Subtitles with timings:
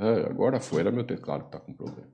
[0.00, 2.08] É, agora foi, era meu teclado que está com problema.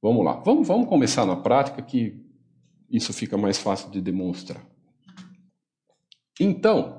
[0.00, 2.24] Vamos lá, vamos, vamos começar na prática que
[2.88, 4.64] isso fica mais fácil de demonstrar.
[6.40, 6.98] Então,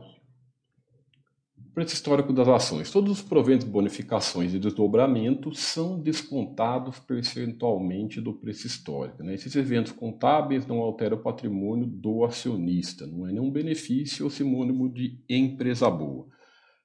[1.73, 2.91] preço histórico das ações.
[2.91, 9.23] Todos os proventos, bonificações e desdobramentos são descontados percentualmente do preço histórico.
[9.23, 9.35] Né?
[9.35, 14.87] Esses eventos contábeis não alteram o patrimônio do acionista, não é nenhum benefício ou sinônimo
[14.87, 16.27] de empresa boa.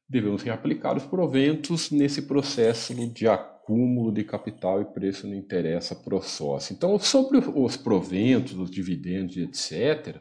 [0.08, 6.16] Devemos reaplicar os proventos nesse processo de acúmulo de capital e preço não interessa para
[6.16, 6.74] o sócio.
[6.74, 10.20] Então, sobre os proventos, os dividendos, etc.,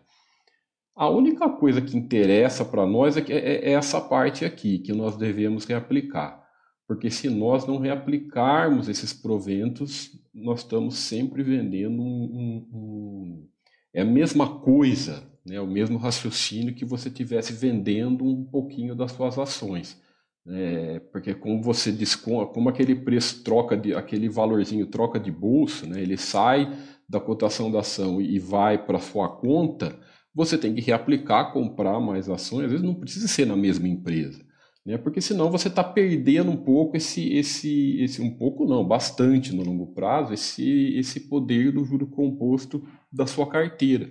[0.95, 5.17] a única coisa que interessa para nós é, é, é, essa parte aqui, que nós
[5.17, 6.41] devemos reaplicar.
[6.87, 13.47] Porque se nós não reaplicarmos esses proventos, nós estamos sempre vendendo um, um, um
[13.93, 15.59] é a mesma coisa, né?
[15.59, 19.99] o mesmo raciocínio que você tivesse vendendo um pouquinho das suas ações.
[20.47, 25.85] É, porque como você desconta, como aquele preço troca de aquele valorzinho troca de bolsa,
[25.85, 26.01] né?
[26.01, 26.75] ele sai
[27.07, 29.99] da cotação da ação e vai para sua conta,
[30.33, 34.43] você tem que reaplicar, comprar mais ações, às vezes não precisa ser na mesma empresa,
[34.83, 34.97] né?
[34.97, 39.63] porque senão você está perdendo um pouco esse, esse, esse, um pouco não, bastante no
[39.63, 44.09] longo prazo, esse, esse poder do juro composto da sua carteira.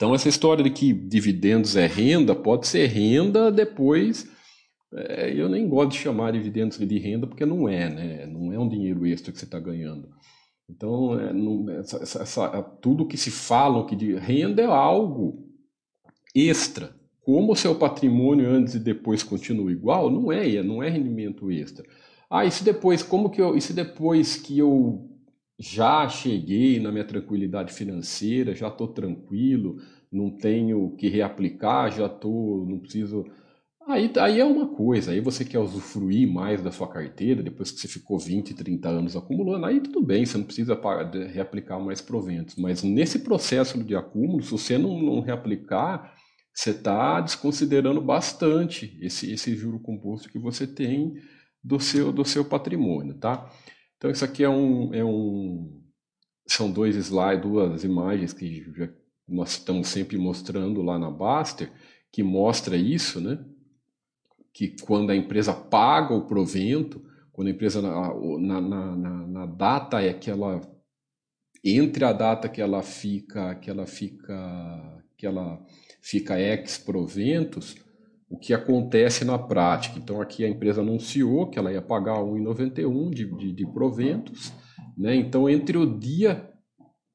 [0.00, 4.26] Então essa história de que dividendos é renda, pode ser renda depois,
[4.94, 8.24] é, eu nem gosto de chamar dividendos de renda porque não é, né?
[8.24, 10.08] não é um dinheiro extra que você está ganhando.
[10.70, 15.46] Então, é, não, essa, essa, tudo que se fala que de renda é algo
[16.34, 16.96] extra.
[17.20, 21.84] Como o seu patrimônio antes e depois continua igual, não é, não é rendimento extra.
[22.30, 25.10] Ah, e se depois, como que eu, e se depois que eu
[25.60, 29.76] já cheguei na minha tranquilidade financeira, já estou tranquilo,
[30.10, 33.26] não tenho que reaplicar, já estou, não preciso
[33.90, 37.80] Aí, aí é uma coisa, aí você quer usufruir mais da sua carteira, depois que
[37.80, 40.80] você ficou 20, 30 anos acumulando, aí tudo bem, você não precisa
[41.32, 42.54] reaplicar mais proventos.
[42.54, 46.14] Mas nesse processo de acúmulo, se você não, não reaplicar,
[46.54, 51.14] você está desconsiderando bastante esse, esse juro composto que você tem
[51.64, 53.50] do seu, do seu patrimônio, tá?
[54.00, 55.78] Então isso aqui é um, é um
[56.46, 58.88] são dois slides, duas imagens que já,
[59.28, 61.70] nós estamos sempre mostrando lá na Baster,
[62.10, 63.44] que mostra isso, né?
[64.54, 68.60] que quando a empresa paga o provento, quando a empresa na, na,
[68.96, 70.62] na, na data é que ela
[71.62, 75.62] entre a data que ela fica que ela fica que ela
[76.00, 77.76] fica ex proventos,
[78.30, 79.98] o que acontece na prática.
[79.98, 84.52] Então aqui a empresa anunciou que ela ia pagar 1,91 de, de, de proventos,
[84.96, 85.14] né?
[85.14, 86.48] Então entre o dia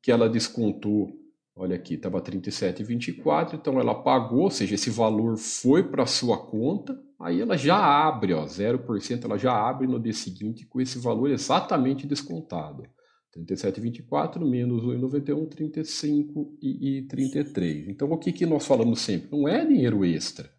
[0.03, 1.07] que ela descontou,
[1.55, 6.95] olha aqui, estava 37,24, então ela pagou, ou seja, esse valor foi para sua conta,
[7.19, 11.29] Aí ela já abre, ó, 0%, ela já abre no dia seguinte com esse valor
[11.31, 12.83] exatamente descontado.
[13.35, 17.89] 37,24 menos 1,91, 35 e, e 33.
[17.89, 19.29] Então, o que, que nós falamos sempre?
[19.31, 20.49] Não é dinheiro extra.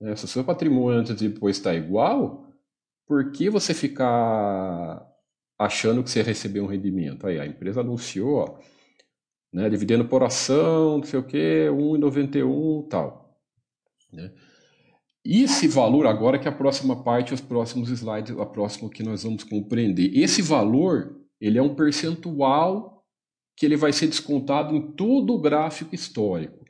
[0.00, 0.16] Né?
[0.16, 2.46] Se o seu patrimônio antes e depois está igual,
[3.06, 5.06] por que você ficar
[5.58, 7.26] achando que você recebeu um rendimento?
[7.26, 8.58] Aí, a empresa anunciou, ó,
[9.52, 13.36] né, dividendo por ação, não sei o quê, 1,91 tal.
[14.12, 14.32] Né?
[15.24, 19.22] Esse valor agora que é a próxima parte, os próximos slides, a próxima que nós
[19.22, 20.16] vamos compreender.
[20.16, 23.04] Esse valor, ele é um percentual
[23.56, 26.64] que ele vai ser descontado em todo o gráfico histórico,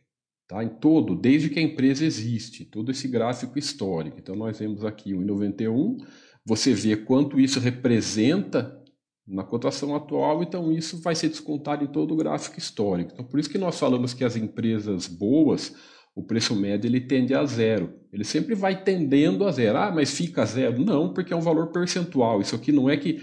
[0.50, 0.64] tá?
[0.64, 4.18] Em todo, desde que a empresa existe, todo esse gráfico histórico.
[4.18, 5.98] Então nós vemos aqui o 91,
[6.44, 8.76] você vê quanto isso representa
[9.24, 13.12] na cotação atual, então isso vai ser descontado em todo o gráfico histórico.
[13.12, 15.72] Então por isso que nós falamos que as empresas boas
[16.16, 17.94] o preço médio ele tende a zero.
[18.12, 19.78] Ele sempre vai tendendo a zero.
[19.78, 20.84] Ah, mas fica zero?
[20.84, 22.40] Não, porque é um valor percentual.
[22.40, 23.20] Isso aqui não é que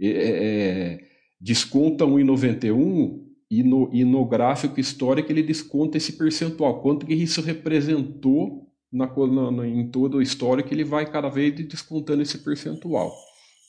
[0.00, 1.00] é, é,
[1.40, 6.80] desconta 1,91 e no, e no gráfico histórico ele desconta esse percentual.
[6.80, 12.22] Quanto que isso representou na, na, em todo o histórico, ele vai cada vez descontando
[12.22, 13.12] esse percentual.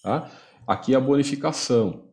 [0.04, 0.32] Tá?
[0.68, 2.12] Aqui é a bonificação.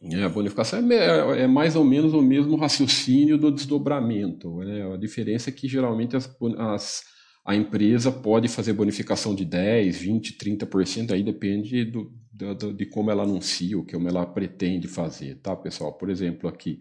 [0.00, 4.58] É, a bonificação é, é, mais ou menos o mesmo raciocínio do desdobramento.
[4.58, 4.92] Né?
[4.92, 7.02] A diferença é que geralmente as, as,
[7.44, 13.10] a empresa pode fazer bonificação de 10, 20, 30%, aí depende do, do, de como
[13.10, 15.92] ela anuncia, o que ela pretende fazer, tá, pessoal?
[15.94, 16.80] Por exemplo, aqui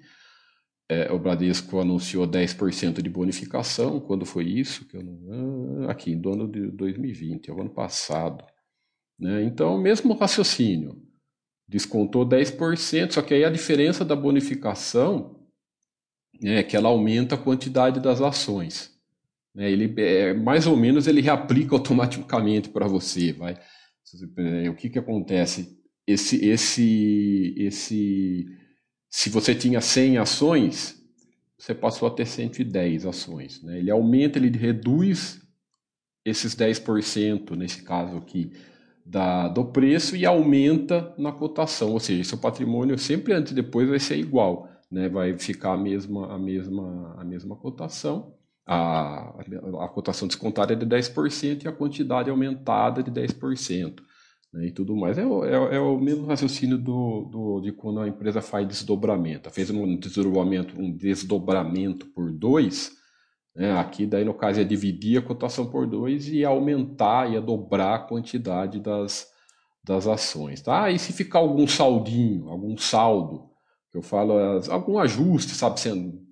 [0.90, 4.86] é, o Bradesco anunciou 10% de bonificação, quando foi isso?
[4.88, 8.44] Que eu não, ah, aqui, do ano de 2020, é o ano passado.
[9.18, 9.44] Né?
[9.44, 11.02] Então, mesmo raciocínio
[11.68, 15.40] descontou 10%, só que aí a diferença da bonificação
[16.44, 18.94] é que ela aumenta a quantidade das ações.
[19.56, 23.58] Né, ele é, mais ou menos ele reaplica automaticamente para você, vai.
[24.70, 25.78] O que, que acontece?
[26.08, 28.46] Esse, esse, esse,
[29.10, 31.02] se você tinha 100 ações,
[31.58, 33.62] você passou a ter 110 ações.
[33.64, 33.80] Né?
[33.80, 35.42] Ele aumenta, ele reduz
[36.24, 38.52] esses 10%, nesse caso aqui,
[39.06, 43.88] da, do preço e aumenta na cotação, ou seja, seu patrimônio sempre antes e depois
[43.88, 45.08] vai ser igual, né?
[45.08, 48.34] vai ficar a mesma, a mesma, a mesma cotação,
[48.66, 49.34] a,
[49.84, 54.02] a cotação descontada é de 10% e a quantidade aumentada de 10%.
[54.54, 54.68] Né?
[54.68, 55.18] E tudo mais.
[55.18, 59.50] É, é, é, o mesmo raciocínio do, do, de quando a empresa faz desdobramento.
[59.52, 62.92] Fez um desdobramento, um desdobramento por dois,
[63.56, 63.80] né?
[63.80, 68.00] Aqui, daí, no caso, é dividir a cotação por dois e aumentar, ia dobrar a
[68.00, 69.32] quantidade das,
[69.82, 70.62] das ações.
[70.62, 70.92] Tá?
[70.92, 73.50] E se ficar algum saldinho, algum saldo,
[73.94, 74.34] eu falo,
[74.70, 76.25] algum ajuste, sabe, sendo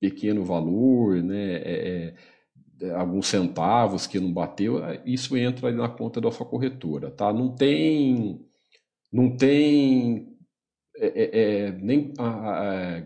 [0.00, 1.56] pequeno valor, né?
[1.56, 2.14] É,
[2.82, 7.30] é, alguns centavos que não bateu, isso entra na conta da sua corretora, tá?
[7.32, 8.40] Não tem,
[9.12, 10.34] não tem
[10.96, 12.14] é, é, é nem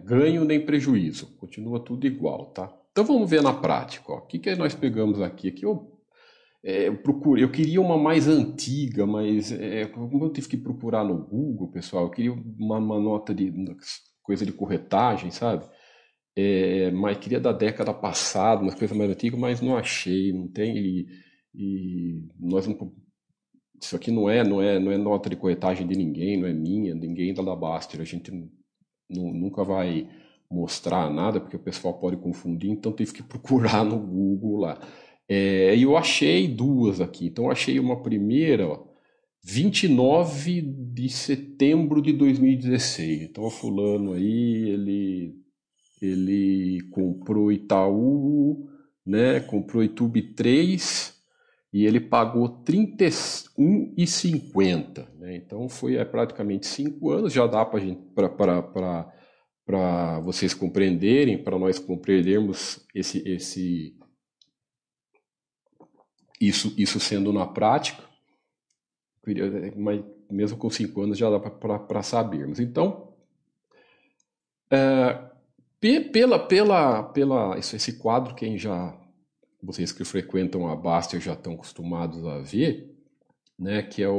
[0.05, 2.73] ganho nem prejuízo, continua tudo igual, tá?
[2.94, 4.12] Então vamos ver na prática.
[4.12, 4.19] Ó.
[4.19, 5.49] O que, que nós pegamos aqui?
[5.49, 5.99] Aqui eu,
[6.62, 11.02] é, eu procurei, eu queria uma mais antiga, mas é, como eu tive que procurar
[11.02, 13.52] no Google, pessoal, eu queria uma, uma nota de
[14.23, 15.64] coisa de corretagem, sabe?
[16.36, 20.76] É, mas queria da década passada, uma coisa mais antiga, mas não achei, não tem.
[20.76, 21.06] E,
[21.54, 22.92] e nós não,
[23.81, 26.52] isso aqui não é, não é, não é nota de corretagem de ninguém, não é
[26.52, 28.00] minha, ninguém da Baster.
[28.00, 28.32] A gente
[29.08, 30.08] nunca vai
[30.50, 34.80] mostrar nada, porque o pessoal pode confundir, então tive que procurar no Google lá.
[35.28, 37.26] É, e eu achei duas aqui.
[37.26, 38.84] Então, achei uma primeira, ó,
[39.42, 43.22] 29 de setembro de 2016.
[43.22, 45.34] Então, o fulano aí, ele,
[46.04, 48.68] ele comprou Itaú,
[49.04, 49.40] né?
[49.40, 51.12] Comprou Itube 3
[51.72, 55.08] e ele pagou R$ 31,50.
[55.18, 55.36] Né?
[55.36, 57.32] Então, foi é, praticamente cinco anos.
[57.32, 57.80] Já dá para
[59.66, 63.96] para vocês compreenderem, para nós compreendermos esse, esse,
[66.40, 68.04] isso, isso sendo na prática,
[69.74, 72.60] mas mesmo com cinco anos já dá para sabermos.
[72.60, 73.14] Então,
[74.70, 75.30] é,
[75.81, 78.99] pela, pela, pela isso, esse quadro, quem já,
[79.62, 82.94] vocês que frequentam a Baster já estão acostumados a ver,
[83.59, 84.15] né, que é o,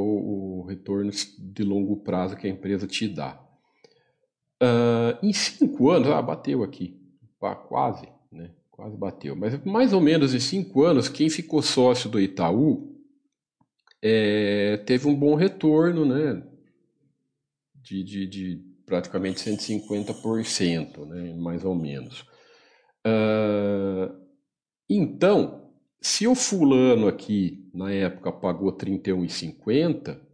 [0.61, 3.41] o retorno de longo prazo que a empresa te dá.
[4.61, 6.99] Uh, em cinco anos, ah, bateu aqui,
[7.67, 8.51] quase, né?
[8.71, 9.35] Quase bateu.
[9.35, 12.93] Mas mais ou menos em cinco anos, quem ficou sócio do Itaú
[14.01, 16.45] é, teve um bom retorno, né?
[17.73, 21.33] De, de, de praticamente 150%, né?
[21.33, 22.21] Mais ou menos.
[23.05, 24.15] Uh,
[24.89, 25.71] então,
[26.01, 30.25] se o fulano aqui na época pagou 31,50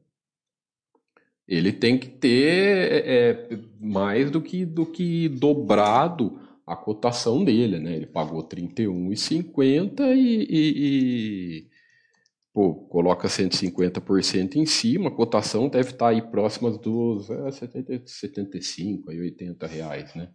[1.51, 7.77] ele tem que ter é, é, mais do que, do que dobrado a cotação dele,
[7.77, 7.93] né?
[7.93, 11.69] Ele pagou 31,50 e, e, e
[12.53, 19.11] pô, coloca 150% em cima, a cotação deve estar aí próxima dos é, 70, 75
[19.11, 20.31] aí 80 reais, né?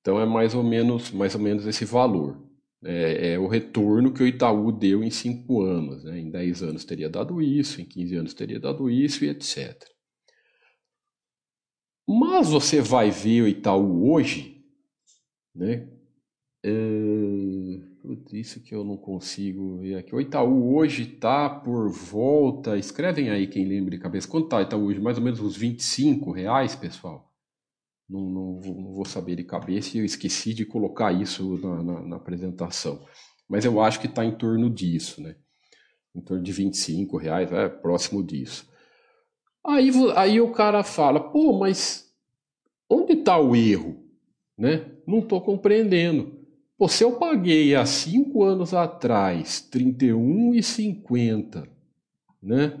[0.00, 2.44] Então é mais ou menos, mais ou menos esse valor
[2.84, 6.04] é, é, o retorno que o Itaú deu em cinco anos.
[6.04, 6.20] Né?
[6.20, 9.82] Em 10 anos teria dado isso, em 15 anos teria dado isso e etc.
[12.06, 14.62] Mas você vai ver o Itaú hoje,
[15.54, 15.88] né?
[16.62, 16.70] É...
[18.32, 20.14] Isso que eu não consigo ver aqui.
[20.14, 22.76] O Itaú hoje está por volta.
[22.76, 24.28] Escrevem aí quem lembra de cabeça.
[24.28, 25.00] Quanto está Itaú hoje?
[25.00, 27.34] Mais ou menos uns 25 reais, pessoal?
[28.08, 32.00] não, não, não, vou saber de cabeça e eu esqueci de colocar isso na, na,
[32.02, 33.04] na apresentação.
[33.48, 35.36] Mas eu acho que está em torno disso, né?
[36.14, 38.70] Em torno de 25 reais, é próximo disso.
[39.66, 42.14] Aí, aí o cara fala, pô, mas
[42.88, 44.04] onde está o erro?
[44.56, 44.92] Né?
[45.06, 46.43] Não estou compreendendo.
[46.84, 51.66] Pô, se eu paguei há cinco anos atrás R$ 31,50,
[52.42, 52.78] né?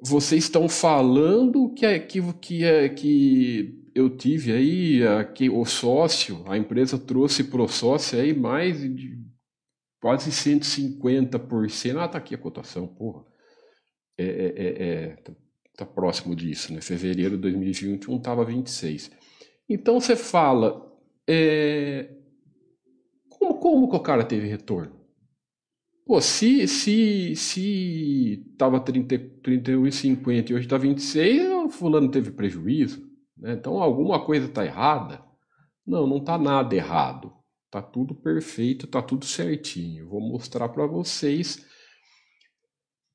[0.00, 6.42] Vocês estão falando que é que, que, é, que eu tive aí aqui o sócio,
[6.46, 9.22] a empresa trouxe para o sócio aí mais de
[10.00, 11.98] quase 150%.
[11.98, 13.26] Ah, tá aqui a cotação, porra.
[14.16, 14.68] É, é, é,
[15.04, 15.34] é tá,
[15.76, 16.80] tá, próximo disso, né?
[16.80, 19.10] Fevereiro de 2021 estava 26.
[19.68, 20.90] Então você fala,
[21.28, 22.13] é,
[23.44, 25.04] como, como que o cara teve retorno?
[26.06, 33.10] Pô, se se se tava 30, 31,50 e hoje está 26, o fulano teve prejuízo.
[33.36, 33.54] Né?
[33.54, 35.24] Então alguma coisa está errada?
[35.86, 37.32] Não, não está nada errado.
[37.66, 40.08] Está tudo perfeito, está tudo certinho.
[40.08, 41.66] Vou mostrar para vocês.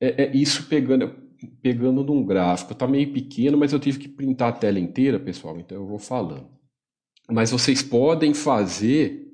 [0.02, 1.16] É, é, isso pegando.
[1.62, 2.74] pegando num gráfico.
[2.74, 6.00] Está meio pequeno, mas eu tive que printar a tela inteira, pessoal, então eu vou
[6.00, 6.50] falando.
[7.30, 9.29] Mas vocês podem fazer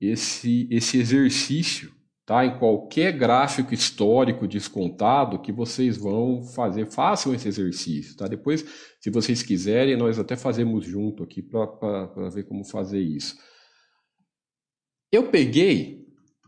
[0.00, 1.92] esse, esse exercício
[2.24, 2.44] tá?
[2.44, 6.86] em qualquer gráfico histórico descontado que vocês vão fazer.
[6.86, 8.16] Façam esse exercício.
[8.16, 8.28] Tá?
[8.28, 8.64] Depois,
[9.00, 13.36] se vocês quiserem, nós até fazemos junto aqui para ver como fazer isso.
[15.10, 15.98] Eu peguei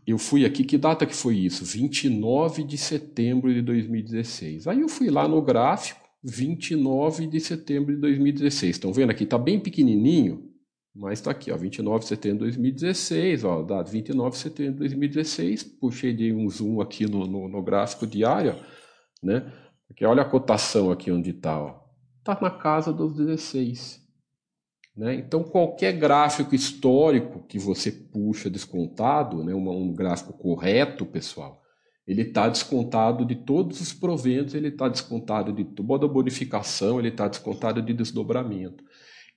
[0.05, 1.63] eu fui aqui, que data que foi isso?
[1.63, 4.67] 29 de setembro de 2016.
[4.67, 8.75] Aí eu fui lá no gráfico, 29 de setembro de 2016.
[8.75, 9.23] Estão vendo aqui?
[9.23, 10.50] Está bem pequenininho,
[10.93, 14.79] mas está aqui, ó, 29 de setembro de 2016, ó, data 29 de setembro de
[14.79, 15.63] 2016.
[15.63, 18.55] Puxei de um zoom aqui no, no, no gráfico diário,
[19.23, 19.51] né?
[19.87, 21.79] Porque olha a cotação aqui onde está.
[22.19, 24.01] Está na casa dos 16.
[24.95, 25.15] Né?
[25.15, 31.61] Então, qualquer gráfico histórico que você puxa descontado, né, um gráfico correto, pessoal,
[32.05, 37.07] ele está descontado de todos os proventos, ele está descontado de toda a bonificação, ele
[37.07, 38.83] está descontado de desdobramento.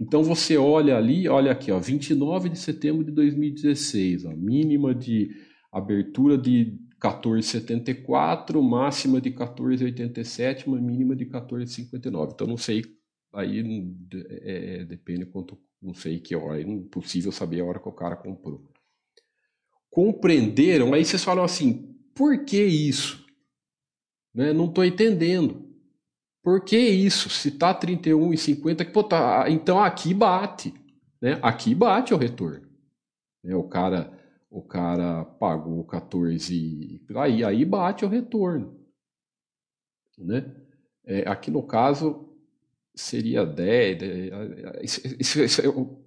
[0.01, 5.31] Então você olha ali, olha aqui, ó, 29 de setembro de 2016, ó, mínima de
[5.73, 12.33] abertura de 14,74, máxima de 14,87, uma mínima de 14,59.
[12.33, 12.83] Então não sei
[13.35, 13.61] aí
[14.15, 17.93] é, é, depende quanto, não sei que hora, é impossível saber a hora que o
[17.93, 18.71] cara comprou.
[19.91, 20.95] Compreenderam?
[20.95, 23.25] Aí vocês falam assim, por que isso?
[24.33, 24.53] Né?
[24.53, 25.64] Não estou entendendo.
[26.45, 27.31] Por que isso?
[27.31, 30.75] Se está 31,50, pô, tá, então aqui bate.
[31.21, 31.41] Né?
[31.43, 32.69] Aqui bate o retorno.
[33.43, 33.57] Né?
[33.57, 34.13] O cara
[34.51, 38.79] o cara pagou 14, aí, aí bate o retorno.
[40.17, 40.55] Né?
[41.05, 42.29] É, aqui no caso,
[42.95, 44.03] seria 10.
[44.81, 45.99] Isso, isso,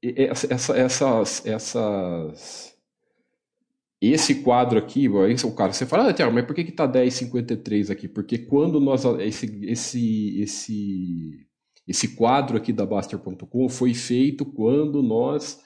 [0.00, 2.67] essa, essas, essas,
[4.00, 6.86] esse quadro aqui, esse é o cara, você fala, ah, Tiago, mas por que está
[6.86, 8.08] 10,53 aqui?
[8.08, 9.04] Porque quando nós.
[9.20, 11.46] Esse, esse, esse,
[11.86, 15.60] esse quadro aqui da Baster.com foi feito quando nós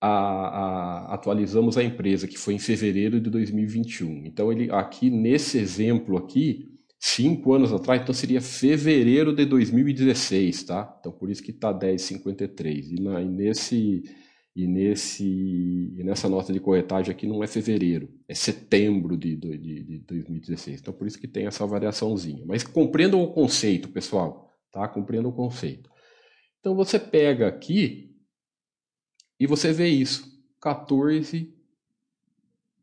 [0.00, 4.26] a, a, atualizamos a empresa, que foi em fevereiro de 2021.
[4.26, 10.96] Então, ele aqui nesse exemplo aqui, cinco anos atrás, então seria fevereiro de 2016, tá?
[11.00, 12.90] Então por isso que está 10,53.
[12.90, 14.02] E, e, nesse,
[14.54, 19.58] e, nesse, e nessa nota de corretagem aqui não é fevereiro, é setembro de, de,
[19.58, 20.80] de 2016.
[20.80, 22.44] Então por isso que tem essa variaçãozinha.
[22.46, 24.86] Mas compreendam o conceito, pessoal, tá?
[24.86, 25.90] Compreendam o conceito.
[26.60, 28.14] Então você pega aqui
[29.40, 30.30] e você vê isso,
[30.60, 31.52] 14,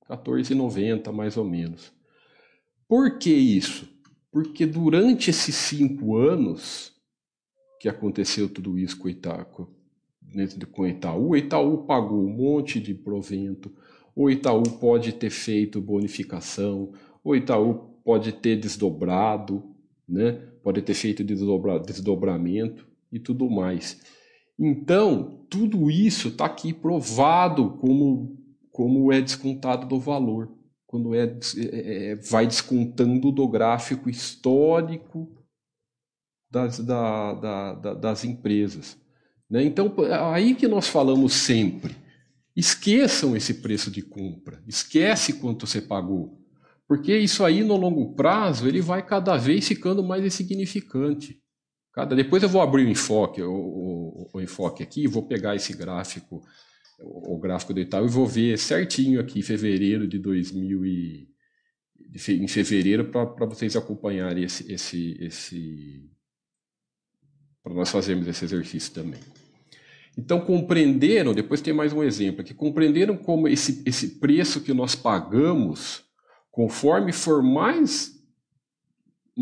[0.09, 1.93] 14,90 mais ou menos.
[2.87, 3.87] Por que isso?
[4.31, 6.93] Porque durante esses cinco anos
[7.79, 9.07] que aconteceu tudo isso com
[10.35, 13.71] o Itaú, com o Itaú, o Itaú pagou um monte de provento,
[14.15, 16.91] o Itaú pode ter feito bonificação,
[17.23, 19.63] o Itaú pode ter desdobrado,
[20.07, 20.33] né?
[20.63, 24.01] pode ter feito desdobra, desdobramento e tudo mais.
[24.57, 28.37] Então, tudo isso está aqui provado como,
[28.71, 30.51] como é descontado do valor
[30.89, 35.29] quando é, é, é, vai descontando do gráfico histórico
[36.49, 38.99] das, da, da, da, das empresas.
[39.49, 39.63] Né?
[39.63, 39.93] Então,
[40.31, 41.95] aí que nós falamos sempre.
[42.55, 46.37] Esqueçam esse preço de compra, esquece quanto você pagou,
[46.87, 51.41] porque isso aí no longo prazo ele vai cada vez ficando mais insignificante.
[51.93, 55.73] Cada, depois eu vou abrir o enfoque, o, o, o enfoque aqui, vou pegar esse
[55.73, 56.41] gráfico
[57.01, 61.29] o gráfico do Itaú e vou ver certinho aqui fevereiro de 2000 e,
[62.29, 66.09] em fevereiro para vocês acompanharem esse, esse, esse
[67.63, 69.19] para nós fazermos esse exercício também.
[70.17, 74.95] Então compreenderam, depois tem mais um exemplo aqui, compreenderam como esse, esse preço que nós
[74.95, 76.03] pagamos,
[76.51, 78.19] conforme for mais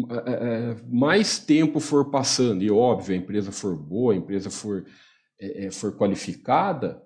[0.10, 4.86] é, é, mais tempo for passando, e óbvio, a empresa for boa, a empresa for,
[5.42, 7.02] é, é for qualificada,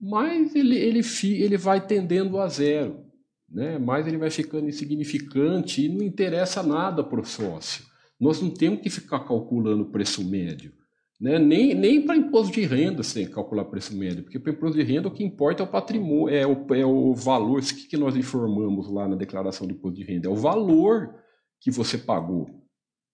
[0.00, 3.04] mais ele, ele, ele vai tendendo a zero.
[3.48, 3.78] Né?
[3.78, 7.84] Mais ele vai ficando insignificante e não interessa nada para o sócio.
[8.22, 10.72] Nós não temos que ficar calculando preço médio.
[11.20, 11.40] Né?
[11.40, 15.08] Nem, nem para imposto de renda que calcular preço médio, porque para imposto de renda
[15.08, 17.58] o que importa é o patrimônio, é o, é o valor.
[17.58, 20.28] Isso que, que nós informamos lá na declaração de imposto de renda?
[20.28, 21.16] É o valor
[21.60, 22.48] que você pagou.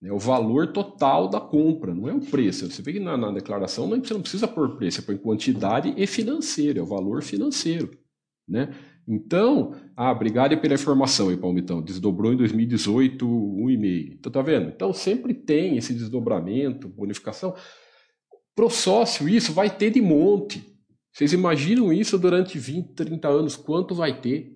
[0.03, 2.71] É o valor total da compra, não é o preço.
[2.71, 5.95] Você vê que na, na declaração não, você não precisa pôr preço, você põe quantidade
[5.97, 7.91] e financeiro, é o valor financeiro.
[8.47, 8.75] Né?
[9.11, 11.81] Então, ah, obrigado pela informação aí, Palmitão.
[11.81, 14.17] Desdobrou em 2018 1,5.
[14.19, 14.69] Então, tá vendo?
[14.69, 17.55] Então, sempre tem esse desdobramento, bonificação.
[18.55, 20.63] Pro sócio, isso vai ter de monte.
[21.11, 23.57] Vocês imaginam isso durante 20, 30 anos?
[23.57, 24.55] Quanto vai ter?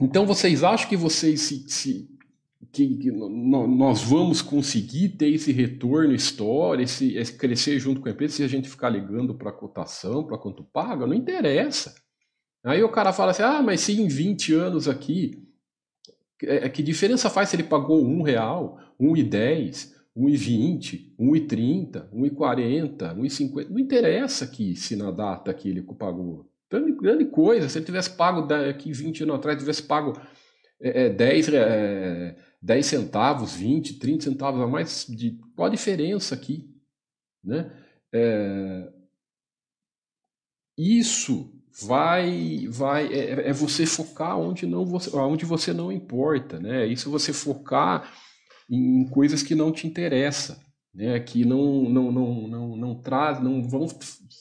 [0.00, 2.08] Então, vocês acham que vocês se, se
[2.72, 8.34] que, nós vamos conseguir ter esse retorno histórico, esse, esse, crescer junto com a empresa
[8.34, 11.94] se a gente ficar ligando para cotação, para quanto paga, não interessa.
[12.64, 15.46] Aí o cara fala assim, ah, mas se em 20 anos aqui,
[16.42, 20.36] é, é, que diferença faz se ele pagou um real, um e dez, um e
[20.36, 25.10] vinte, um e trinta, um e quarenta, um e cinquenta, não interessa aqui se na
[25.10, 26.50] data que ele pagou.
[26.70, 30.12] Grande, grande coisa, se ele tivesse pago aqui 20 anos atrás, tivesse pago
[30.80, 36.70] é, 10, é, 10 centavos, 20, 30 centavos a mais, de, qual a diferença aqui?
[37.42, 37.72] Né?
[38.12, 38.92] É,
[40.78, 46.86] isso vai vai é, é, você focar onde não você onde você não importa né?
[46.86, 48.12] Isso você focar
[48.68, 50.56] em coisas que não te interessam
[50.94, 51.20] né?
[51.20, 53.86] Que não não não não, não traz não vão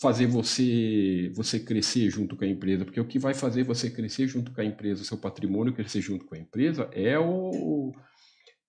[0.01, 4.27] fazer você você crescer junto com a empresa porque o que vai fazer você crescer
[4.27, 7.93] junto com a empresa seu patrimônio crescer junto com a empresa é o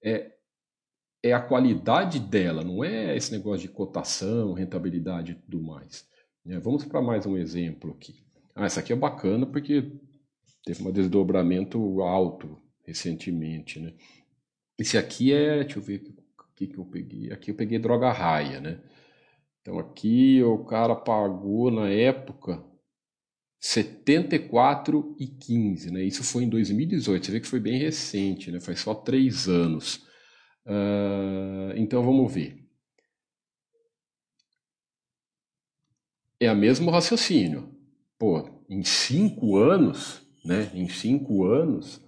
[0.05, 0.33] é,
[1.23, 6.07] é a qualidade dela não é esse negócio de cotação rentabilidade e tudo mais
[6.45, 6.59] né?
[6.59, 9.91] vamos para mais um exemplo aqui ah, essa aqui é bacana porque
[10.65, 13.95] teve um desdobramento alto recentemente, né?
[14.79, 16.03] Esse aqui é, deixa eu ver o
[16.55, 17.33] que, que eu peguei.
[17.33, 18.81] Aqui eu peguei droga raia, né?
[19.61, 22.63] Então aqui o cara pagou na época
[23.63, 26.03] 74,15, né?
[26.03, 27.27] Isso foi em 2018.
[27.27, 28.59] Você vê que foi bem recente, né?
[28.61, 29.97] Faz só três anos.
[30.67, 32.57] Uh, então vamos ver.
[36.39, 37.80] É o mesmo raciocínio
[38.21, 40.71] pô, em cinco anos, né?
[40.75, 41.99] Em cinco anos,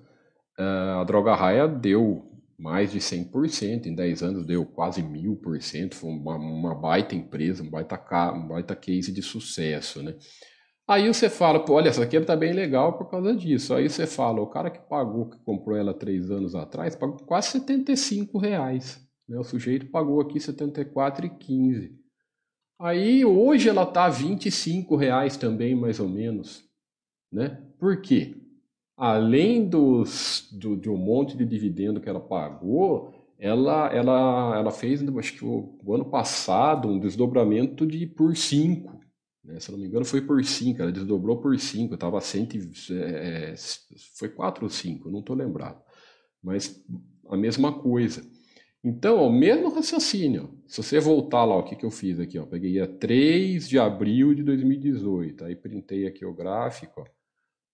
[0.59, 2.28] ah, a droga raia deu
[2.59, 7.16] mais de 100%, em 10 anos deu quase mil por cento, foi uma, uma, baita
[7.16, 7.99] empresa, um baita,
[8.35, 10.14] um baita case de sucesso, né?
[10.87, 13.73] Aí você fala, pô, olha, essa aqui tá bem legal por causa disso.
[13.73, 17.49] Aí você fala, o cara que pagou, que comprou ela três anos atrás, pagou quase
[17.52, 19.00] 75 reais.
[19.28, 19.38] Né?
[19.38, 22.01] O sujeito pagou aqui 74,15.
[22.82, 26.64] Aí hoje ela está a 25 reais também, mais ou menos.
[27.30, 27.62] Né?
[27.78, 28.34] Por quê?
[28.97, 35.00] Além dos, do, de um monte de dividendo que ela pagou, ela, ela, ela fez,
[35.16, 39.00] acho que o, o ano passado, um desdobramento de por 5.
[39.45, 39.60] Né?
[39.60, 42.56] Se não me engano, foi por 5, ela desdobrou por 5, estava cento,
[42.90, 43.54] é,
[44.18, 45.80] foi 4 ou 5, não estou lembrado.
[46.42, 46.84] Mas
[47.28, 48.23] a mesma coisa.
[48.84, 50.58] Então, o mesmo raciocínio.
[50.66, 52.36] Se você voltar lá, o que, que eu fiz aqui?
[52.38, 57.04] Ó, peguei a 3 de abril de 2018, aí printei aqui o gráfico, ó,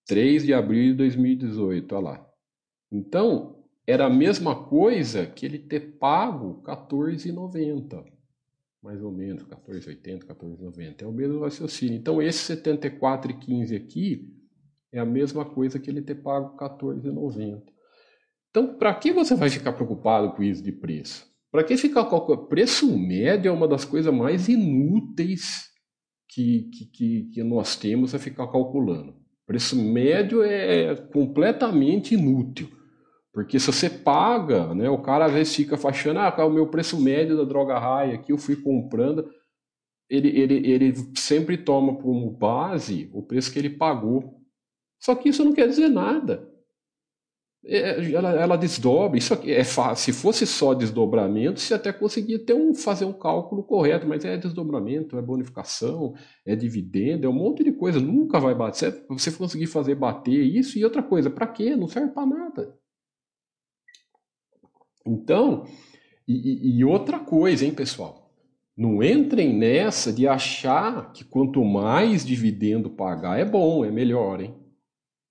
[0.06, 2.30] 3 de abril de 2018, olha lá.
[2.92, 8.04] Então, era a mesma coisa que ele ter pago 14,90,
[8.82, 11.96] mais ou menos, 14,80, 14,90, é o mesmo raciocínio.
[11.96, 14.30] Então, esse 74,15 aqui
[14.92, 17.77] é a mesma coisa que ele ter pago 14,90.
[18.50, 21.26] Então, para que você vai ficar preocupado com isso de preço?
[21.50, 25.68] Para que ficar com preço médio é uma das coisas mais inúteis
[26.28, 29.16] que, que, que, nós temos a ficar calculando.
[29.46, 32.68] Preço médio é completamente inútil.
[33.32, 37.00] Porque se você paga, né, o cara às vezes fica achando, ah, o meu preço
[37.00, 39.30] médio da droga raia aqui eu fui comprando,
[40.08, 44.38] ele, ele, ele sempre toma como base o preço que ele pagou.
[45.00, 46.48] Só que isso não quer dizer nada.
[47.70, 50.14] É, ela, ela desdobra, isso aqui é fácil.
[50.14, 54.38] Se fosse só desdobramento, você até conseguia ter um, fazer um cálculo correto, mas é
[54.38, 56.14] desdobramento, é bonificação,
[56.46, 59.04] é dividendo, é um monte de coisa, nunca vai bater.
[59.10, 61.76] Você conseguir fazer bater isso e outra coisa, para quê?
[61.76, 62.74] Não serve para nada.
[65.06, 65.66] Então,
[66.26, 68.32] e, e outra coisa, hein, pessoal?
[68.74, 74.54] Não entrem nessa de achar que quanto mais dividendo pagar é bom, é melhor, hein?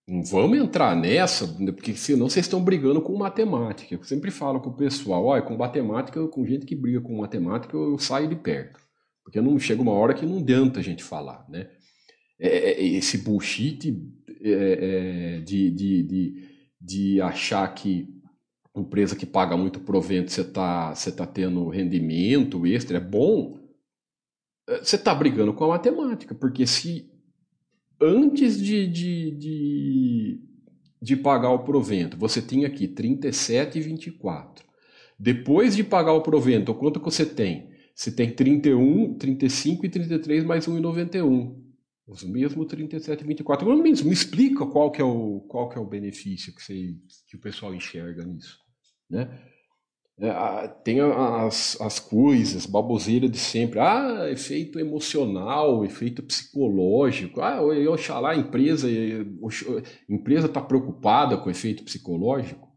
[0.09, 3.93] Vamos entrar nessa, porque senão vocês estão brigando com matemática.
[3.93, 7.75] Eu sempre falo com o pessoal, olha, com matemática, com gente que briga com matemática,
[7.75, 8.79] eu saio de perto.
[9.21, 11.69] Porque não chega uma hora que não adianta a gente falar, né?
[12.39, 14.01] É, é, é esse bullshit
[14.41, 18.07] é, é, de, de, de, de achar que
[18.79, 23.59] empresa que paga muito provento você está você tá tendo rendimento extra, é bom,
[24.69, 27.11] é, você está brigando com a matemática, porque se
[28.01, 30.41] antes de, de, de,
[31.01, 34.61] de pagar o provento, você tinha aqui 37,24.
[35.19, 37.71] Depois de pagar o provento, quanto que você tem?
[37.95, 41.55] Você tem 31, 35 e 33 mais 1,91.
[42.07, 43.61] Os mesmos 37,24.
[43.61, 46.95] Agora me, me explica qual que, é o, qual que é o benefício que, você,
[47.27, 48.59] que o pessoal enxerga nisso.
[49.09, 49.27] Né?
[50.19, 53.79] É, tem as, as coisas, baboseira de sempre.
[53.79, 57.39] Ah, efeito emocional, efeito psicológico.
[57.39, 58.87] Ah, oxalá a empresa
[60.09, 62.67] empresa está preocupada com efeito psicológico.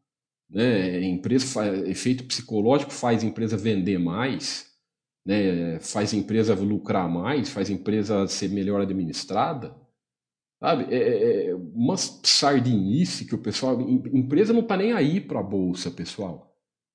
[0.51, 1.03] né?
[1.05, 4.67] Empresa faz, efeito psicológico faz empresa vender mais,
[5.27, 5.81] né?
[5.81, 9.75] Faz empresa lucrar mais, faz empresa ser melhor administrada.
[10.63, 10.95] Sabe?
[10.95, 13.81] É, é, é uma sardinice que o pessoal.
[13.81, 16.50] Empresa não está nem aí para a bolsa, pessoal.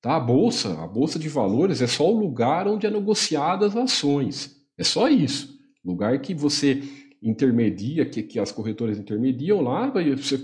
[0.05, 0.17] Tá?
[0.17, 4.55] A bolsa, a bolsa de valores é só o lugar onde é negociadas as ações.
[4.77, 5.59] É só isso.
[5.83, 6.83] Lugar que você
[7.23, 10.37] intermedia, que, que as corretoras intermediam lá, você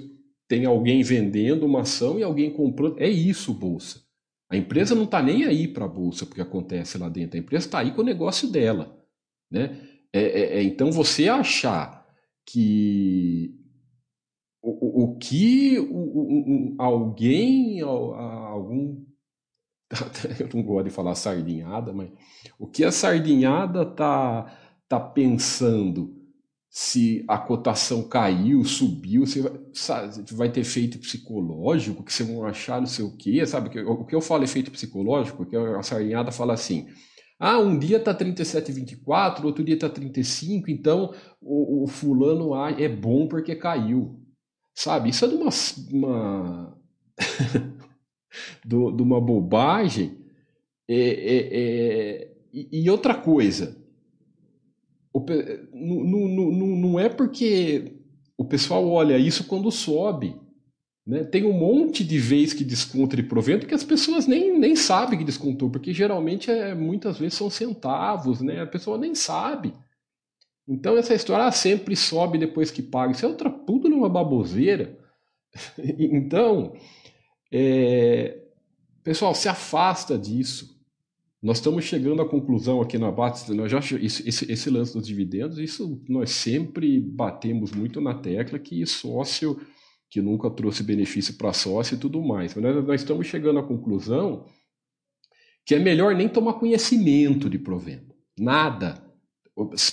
[0.48, 2.98] tem alguém vendendo uma ação e alguém comprando.
[2.98, 4.02] É isso, bolsa.
[4.50, 7.38] A empresa não está nem aí para a bolsa porque acontece lá dentro.
[7.38, 9.00] A empresa está aí com o negócio dela.
[9.52, 9.78] Né?
[10.12, 12.04] É, é, é, então você achar
[12.48, 13.54] que
[14.60, 19.11] o, o, o que o, alguém, algum.
[20.40, 22.10] Eu não gosto de falar sardinhada, mas
[22.58, 26.18] o que a sardinhada está tá pensando
[26.70, 32.80] se a cotação caiu, subiu, você vai, vai ter efeito psicológico, que você vão achar
[32.80, 33.78] não sei o quê, sabe?
[33.82, 36.88] O que eu falo efeito psicológico, que a sardinhada fala assim,
[37.38, 43.28] ah, um dia tá 37,24, outro dia tá 35, então o, o fulano é bom
[43.28, 44.22] porque caiu.
[44.74, 45.10] Sabe?
[45.10, 45.50] Isso é de uma,
[45.92, 46.78] uma
[48.64, 50.18] do, de uma bobagem.
[50.88, 52.32] É, é, é...
[52.54, 53.78] E, e outra coisa,
[55.14, 55.26] o,
[55.74, 57.94] não, não, é porque
[58.38, 60.36] o pessoal olha isso quando sobe.
[61.06, 61.24] Né?
[61.24, 65.18] Tem um monte de vez que desconta de provento que as pessoas nem, nem sabem
[65.18, 68.62] que descontou, porque geralmente é, muitas vezes são centavos, né?
[68.62, 69.74] a pessoa nem sabe.
[70.68, 73.12] Então essa história ah, sempre sobe depois que paga.
[73.12, 74.98] Isso é outra puta numa baboseira.
[75.78, 76.74] então,
[77.52, 78.44] é...
[79.04, 80.80] pessoal, se afasta disso.
[81.42, 85.58] Nós estamos chegando à conclusão aqui na Bates, nós já, esse, esse, lance dos dividendos,
[85.58, 89.60] isso nós sempre batemos muito na tecla que sócio
[90.08, 92.54] que nunca trouxe benefício para sócio e tudo mais.
[92.54, 94.46] Mas nós, nós estamos chegando à conclusão
[95.66, 98.14] que é melhor nem tomar conhecimento de provento.
[98.38, 99.02] Nada.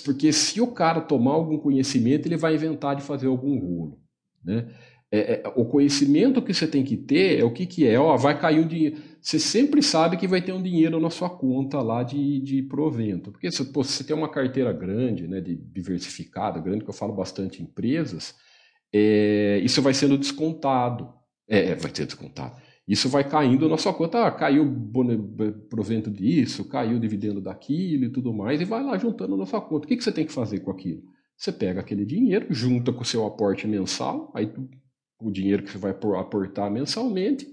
[0.03, 3.99] Porque se o cara tomar algum conhecimento, ele vai inventar de fazer algum rolo.
[4.43, 4.73] Né?
[5.11, 7.99] É, é, o conhecimento que você tem que ter é o que, que é.
[7.99, 8.97] Ó, vai cair um dinheiro.
[9.19, 13.31] Você sempre sabe que vai ter um dinheiro na sua conta lá de, de provento.
[13.31, 17.61] Porque se você tem uma carteira grande, né, de diversificada, grande, que eu falo bastante
[17.61, 18.35] empresas,
[18.93, 21.11] é, isso vai sendo descontado.
[21.47, 22.55] É, é, vai ser descontado.
[22.87, 24.25] Isso vai caindo na sua conta.
[24.25, 28.97] Ah, caiu o provento disso, caiu o dividendo daquilo e tudo mais, e vai lá
[28.97, 29.85] juntando na sua conta.
[29.85, 31.01] O que, que você tem que fazer com aquilo?
[31.35, 34.51] Você pega aquele dinheiro, junta com o seu aporte mensal, aí
[35.21, 37.47] o dinheiro que você vai aportar mensalmente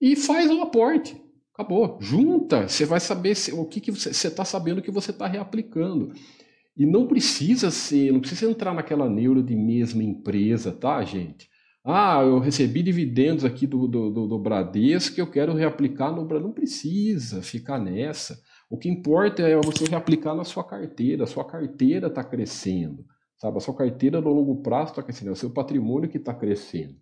[0.00, 1.20] e faz o aporte.
[1.52, 1.98] Acabou.
[2.00, 2.68] Junta.
[2.68, 6.12] Você vai saber se, o que, que você está sabendo que você está reaplicando.
[6.76, 11.48] E não precisa ser, não precisa entrar naquela neuro de mesma empresa, tá, gente?
[11.84, 16.24] Ah, eu recebi dividendos aqui do, do, do, do Bradesco que eu quero reaplicar no
[16.24, 16.48] Bradesco.
[16.48, 18.36] Não precisa ficar nessa.
[18.68, 21.24] O que importa é você reaplicar na sua carteira.
[21.24, 23.04] A sua carteira está crescendo.
[23.36, 23.58] Sabe?
[23.58, 26.96] A sua carteira no longo prazo está crescendo, é o seu patrimônio que está crescendo.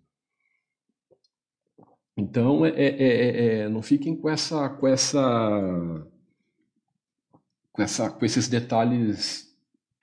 [2.15, 6.07] Então, é, é, é, é, não fiquem com essa, com essa,
[7.71, 9.51] com essa, com esses detalhes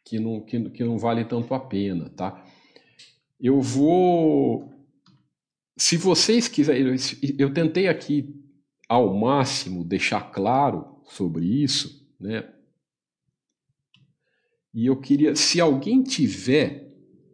[0.04, 2.44] que não, que, que não vale tanto a pena, tá?
[3.40, 4.72] Eu vou,
[5.76, 6.96] se vocês quiserem,
[7.38, 8.34] eu tentei aqui
[8.88, 12.52] ao máximo deixar claro sobre isso, né?
[14.72, 16.92] E eu queria, se alguém tiver,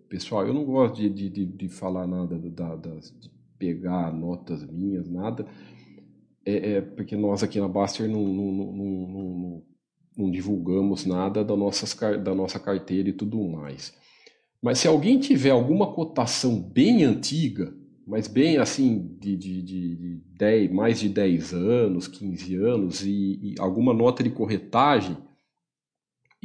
[0.09, 5.09] pessoal, eu não gosto de, de, de falar nada, da, da, de pegar notas minhas,
[5.09, 5.47] nada,
[6.45, 9.63] é, é porque nós aqui na Baster não, não, não, não,
[10.17, 13.95] não divulgamos nada da, nossas, da nossa carteira e tudo mais.
[14.63, 17.75] Mas se alguém tiver alguma cotação bem antiga,
[18.07, 23.39] mas bem assim, de, de, de, de 10, mais de 10 anos, 15 anos, e,
[23.43, 25.17] e alguma nota de corretagem,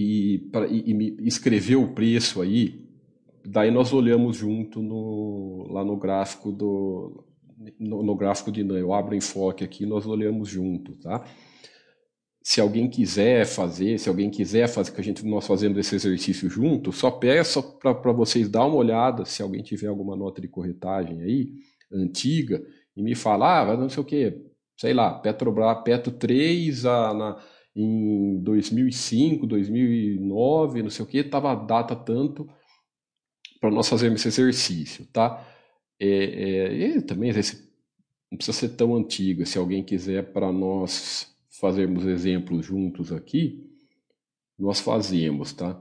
[0.02, 2.90] e, pra, e, e me escreveu o preço aí,
[3.46, 7.26] daí nós olhamos junto no, lá no gráfico do
[7.80, 11.24] no, no gráfico de eu abro enfoque aqui, nós olhamos junto, tá?
[12.44, 16.50] Se alguém quiser fazer, se alguém quiser fazer, que a gente nós fazemos esse exercício
[16.50, 21.22] junto, só peço para vocês dar uma olhada, se alguém tiver alguma nota de corretagem
[21.22, 21.52] aí,
[21.94, 22.60] antiga,
[22.98, 24.42] e me falar, ah, não sei o que,
[24.76, 27.44] sei lá, Petrobras, Petro 3, a, na,
[27.76, 32.48] em 2005, 2009, não sei o que, estava a data tanto
[33.60, 35.46] para nós fazermos esse exercício, tá?
[36.00, 37.72] É, é, e também esse,
[38.32, 43.70] não precisa ser tão antigo, se alguém quiser para nós fazermos exemplos juntos aqui,
[44.58, 45.80] nós fazemos, tá?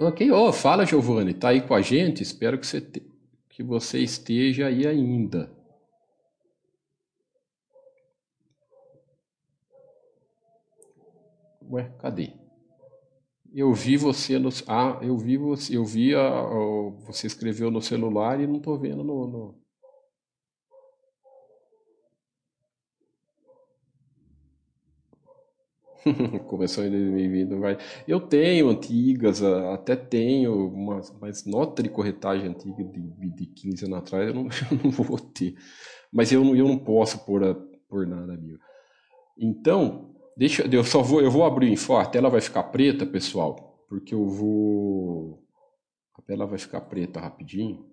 [0.00, 2.22] Ok, oh, fala Giovanni, tá aí com a gente?
[2.22, 3.02] Espero que você, te,
[3.50, 5.52] que você esteja aí ainda.
[11.70, 12.26] Ué, cadê?
[13.52, 14.48] Eu vi você no.
[14.66, 15.76] Ah, eu vi você.
[15.76, 16.20] Eu vi a,
[17.06, 19.60] você escreveu no celular e não estou vendo no, no...
[26.46, 27.76] Começou em 2020, vai.
[28.08, 33.98] Eu tenho antigas, até tenho, uma, mas nota de corretagem antiga de, de 15 anos
[33.98, 35.54] atrás eu não, eu não vou ter.
[36.12, 37.54] Mas eu, eu não posso pôr,
[37.88, 38.58] por nada mil.
[39.38, 40.09] Então,
[40.40, 43.84] deixa, eu só vou, eu vou abrir o info, a tela vai ficar preta, pessoal,
[43.86, 45.46] porque eu vou,
[46.14, 47.86] a tela vai ficar preta rapidinho,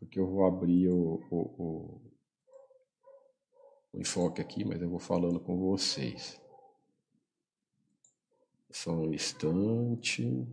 [0.00, 2.12] porque eu vou abrir o, o, o,
[3.92, 6.36] o enfoque aqui, mas eu vou falando com vocês.
[8.68, 10.44] Só um instante.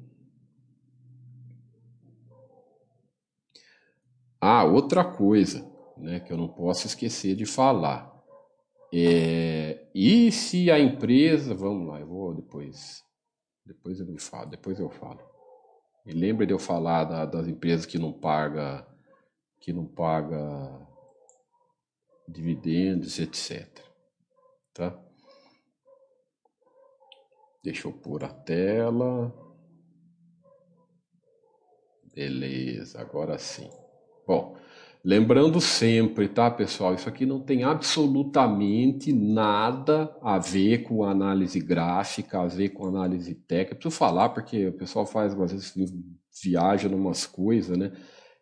[4.39, 8.12] Ah, outra coisa, né, que eu não posso esquecer de falar.
[8.95, 13.03] É, e se a empresa, vamos lá, eu vou depois,
[13.65, 15.19] depois eu me falo, depois eu falo.
[16.05, 18.85] E lembre de eu falar da, das empresas que não paga,
[19.59, 20.87] que não paga
[22.27, 23.67] dividendos, etc.
[24.75, 24.95] Tá?
[27.63, 29.33] Deixa eu pôr a tela.
[32.13, 33.71] Beleza, agora sim.
[34.27, 34.55] Bom,
[35.03, 36.93] lembrando sempre, tá, pessoal?
[36.95, 43.35] Isso aqui não tem absolutamente nada a ver com análise gráfica, a ver com análise
[43.35, 43.75] técnica.
[43.75, 45.73] Preciso falar porque o pessoal faz, às vezes,
[46.43, 47.91] viaja em umas coisas, né?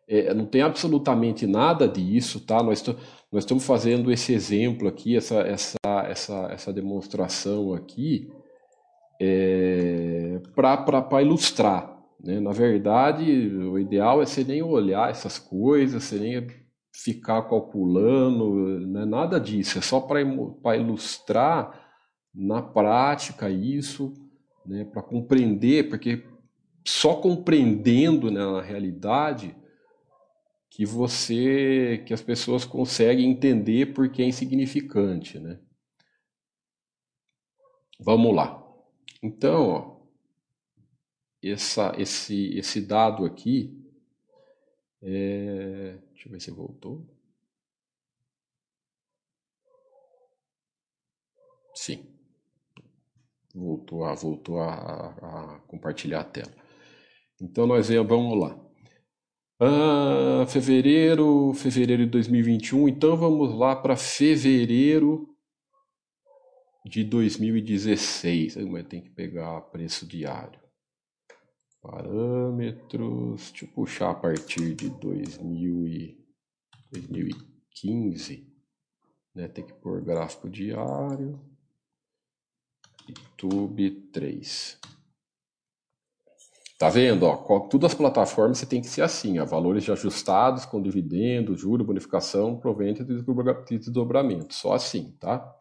[0.08, 2.62] É, não tem absolutamente nada disso, tá?
[2.62, 2.86] Nós,
[3.32, 8.30] nós estamos fazendo esse exemplo aqui, essa, essa, essa, essa demonstração aqui
[9.22, 12.01] é, para ilustrar.
[12.24, 12.40] Né?
[12.40, 13.24] Na verdade,
[13.56, 16.48] o ideal é você nem olhar essas coisas, você nem
[16.94, 19.06] ficar calculando, né?
[19.06, 21.90] nada disso, é só para ilustrar
[22.34, 24.14] na prática isso,
[24.66, 24.86] né?
[24.86, 26.24] para compreender, porque
[26.86, 29.56] só compreendendo né, na realidade
[30.70, 35.60] que você, que as pessoas conseguem entender porque é insignificante, né?
[38.00, 38.64] Vamos lá.
[39.22, 40.01] Então, ó,
[41.44, 43.78] essa, esse, esse dado aqui,
[45.02, 45.98] é...
[46.14, 47.06] deixa eu ver se voltou.
[51.74, 52.06] Sim,
[53.56, 56.54] voltou a, voltou a, a compartilhar a tela.
[57.42, 58.72] Então nós vamos lá.
[59.60, 62.88] Ah, fevereiro, fevereiro de 2021.
[62.88, 65.36] Então vamos lá para fevereiro
[66.86, 68.58] de 2016.
[68.58, 70.61] Mas tem que pegar preço diário.
[71.82, 73.50] Parâmetros.
[73.50, 76.24] Deixa eu puxar a partir de 2000 e
[76.92, 78.48] 2015.
[79.34, 79.48] Né?
[79.48, 81.40] Tem que pôr gráfico diário.
[83.08, 84.78] YouTube 3.
[86.78, 87.26] Tá vendo?
[87.28, 91.86] Ó, todas as plataformas você tem que ser assim, ó, valores ajustados com dividendo, juro,
[91.86, 94.56] bonificação, provento e desdobramento.
[94.56, 95.56] Só assim, tá?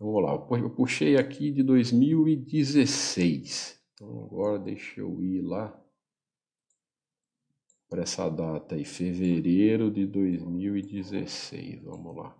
[0.00, 3.75] Vamos lá, eu puxei aqui de 2016.
[3.96, 5.74] Então agora deixa eu ir lá
[7.88, 11.82] para essa data aí, fevereiro de 2016.
[11.82, 12.36] Vamos lá.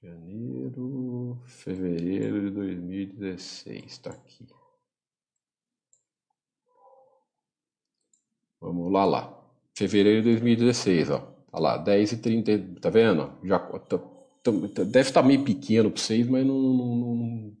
[0.00, 4.46] Janeiro, fevereiro de 2016, está aqui.
[8.58, 9.44] Vamos lá, lá.
[9.76, 11.36] Fevereiro de 2016, ó.
[11.52, 13.38] Olha lá, 10 e 30, tá vendo?
[13.44, 14.50] Já, tá, tá,
[14.84, 17.56] deve estar tá meio pequeno para vocês, mas não, não, não,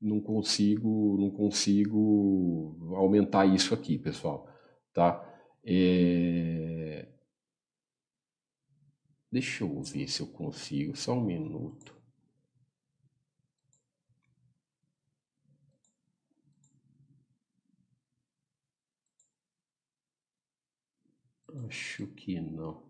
[0.00, 4.48] não, consigo não consigo aumentar isso aqui, pessoal.
[4.92, 5.22] Tá?
[5.64, 7.08] É...
[9.32, 11.94] Deixa eu ver se eu consigo, só um minuto.
[21.66, 22.89] Acho que não.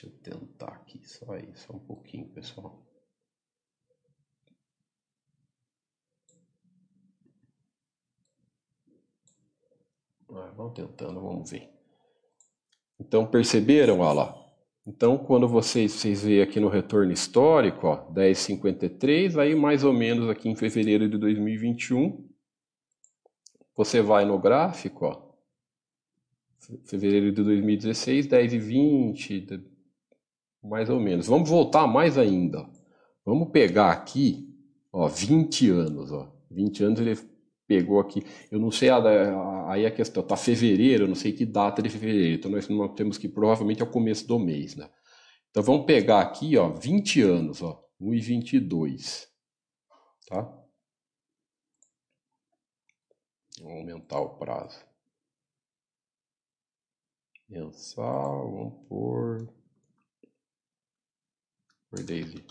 [0.00, 2.80] Deixa eu tentar aqui, só aí, só um pouquinho, pessoal.
[10.30, 11.68] Ah, vamos tentando, vamos ver.
[13.00, 14.52] Então, perceberam, olha lá.
[14.86, 20.30] Então, quando vocês, vocês veem aqui no retorno histórico, ó, 10,53, aí mais ou menos
[20.30, 22.24] aqui em fevereiro de 2021,
[23.74, 25.28] você vai no gráfico, ó,
[26.86, 29.77] fevereiro de 2016, 10,20,
[30.62, 31.26] mais ou menos.
[31.26, 32.68] Vamos voltar mais ainda.
[33.24, 34.48] Vamos pegar aqui,
[34.92, 36.32] ó, 20 anos, ó.
[36.50, 37.16] 20 anos ele
[37.66, 38.24] pegou aqui.
[38.50, 41.82] Eu não sei, a, a, aí a questão, tá fevereiro, eu não sei que data
[41.82, 42.66] de fevereiro, então nós,
[42.96, 44.88] temos que provavelmente é o começo do mês, né?
[45.50, 49.28] Então vamos pegar aqui, ó, 20 anos, ó, 1 e 22,
[50.26, 50.42] tá?
[53.60, 54.86] Vamos aumentar o prazo.
[57.48, 59.57] Mensal, vamos por...
[61.90, 62.44] Por Daisy.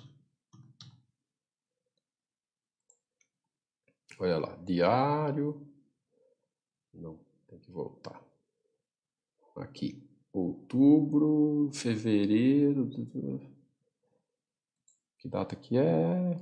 [4.20, 5.68] Olha lá, diário.
[6.94, 8.20] Não, tem que voltar.
[9.56, 12.90] Aqui, outubro, fevereiro.
[15.20, 16.38] Que data que é?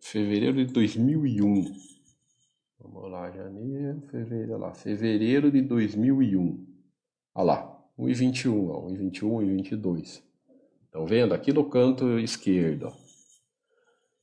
[0.00, 1.92] Fevereiro de 2001.
[2.78, 6.66] Vamos lá, janeiro, fevereiro, lá, fevereiro de 2001.
[7.34, 10.31] Olha lá, 1,21, ó, 1,21 e 22.
[10.92, 11.32] Estão vendo?
[11.32, 12.92] Aqui no canto esquerdo.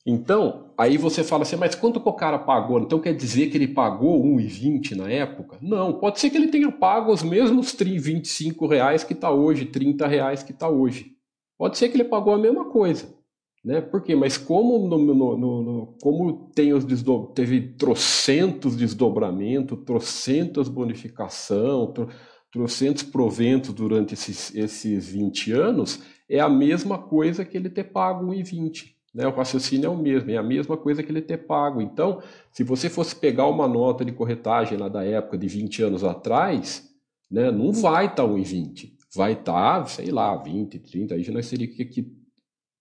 [0.05, 2.79] Então, aí você fala assim, mas quanto que o cara pagou?
[2.79, 5.57] Então quer dizer que ele pagou 1,20 na época?
[5.63, 10.05] Não, pode ser que ele tenha pago os mesmos 25 reais que está hoje, 30
[10.05, 11.13] reais que está hoje.
[11.57, 13.17] Pode ser que ele pagou a mesma coisa.
[13.65, 13.81] Né?
[13.81, 14.15] Por quê?
[14.15, 17.31] Mas como, no, no, no, como tem os desdo...
[17.33, 22.09] teve trocentos desdobramentos, trocentas bonificação, tro...
[22.51, 25.99] trocentos proventos durante esses, esses 20 anos,
[26.29, 28.93] é a mesma coisa que ele ter pago 1,20.
[29.13, 29.27] Né?
[29.27, 31.81] O raciocínio é o mesmo, é a mesma coisa que ele ter pago.
[31.81, 36.03] Então, se você fosse pegar uma nota de corretagem lá da época de 20 anos
[36.03, 36.87] atrás,
[37.29, 38.93] né, não vai estar tá 1,20.
[39.15, 41.15] Vai estar, tá, sei lá, 20, 30.
[41.15, 42.15] Aí nós teríamos que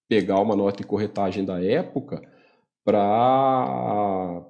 [0.06, 2.20] pegar uma nota de corretagem da época
[2.84, 4.44] para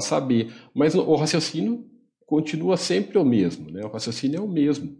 [0.00, 0.50] saber.
[0.74, 1.86] Mas o raciocínio
[2.24, 3.70] continua sempre o mesmo.
[3.70, 3.84] Né?
[3.84, 4.96] O raciocínio é o mesmo.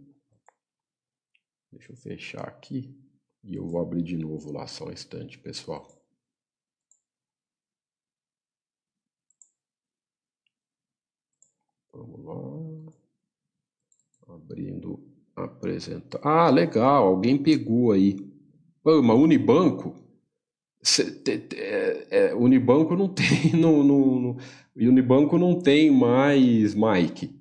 [1.73, 3.08] Deixa eu fechar aqui
[3.49, 5.89] e eu vou abrir de novo lá só um instante, pessoal.
[11.91, 12.93] Vamos lá.
[14.35, 15.03] Abrindo,
[15.35, 16.21] apresentar.
[16.23, 18.17] Ah, legal, alguém pegou aí.
[18.85, 19.95] Uma Unibanco.
[21.57, 23.59] É, é, Unibanco não tem.
[23.59, 24.37] No, no, no,
[24.77, 27.35] Unibanco não tem mais Mike.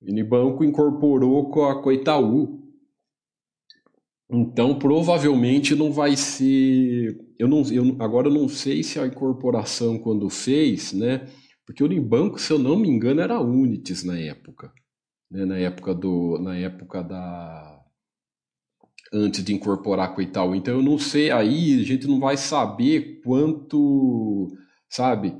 [0.00, 2.57] Unibanco incorporou com a, com a Itaú.
[4.30, 7.18] Então, provavelmente não vai ser.
[7.38, 11.26] Eu não, eu, agora eu não sei se a incorporação, quando fez, né?
[11.64, 14.72] Porque o Unibanco, se eu não me engano, era Unitis na época.
[15.30, 15.44] Né?
[15.46, 16.38] Na época do.
[16.38, 17.82] Na época da.
[19.12, 20.54] Antes de incorporar com o Itaú.
[20.54, 24.48] Então eu não sei, aí a gente não vai saber quanto,
[24.90, 25.34] sabe,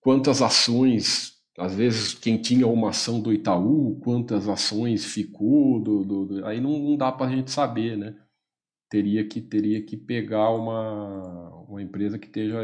[0.00, 6.24] quantas ações às vezes quem tinha uma ação do Itaú, quantas ações ficou, do, do,
[6.26, 8.14] do aí não, não dá para a gente saber, né?
[8.88, 12.58] Teria que, teria que pegar uma, uma empresa que esteja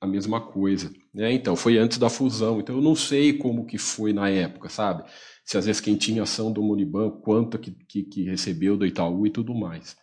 [0.00, 0.92] a mesma coisa.
[1.12, 1.32] Né?
[1.32, 5.04] Então, foi antes da fusão, então eu não sei como que foi na época, sabe?
[5.44, 9.26] Se às vezes quem tinha ação do Munibanco, quanto que, que, que recebeu do Itaú
[9.26, 9.96] e tudo mais.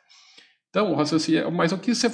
[0.69, 2.07] Então, raciocínio, mas o que você,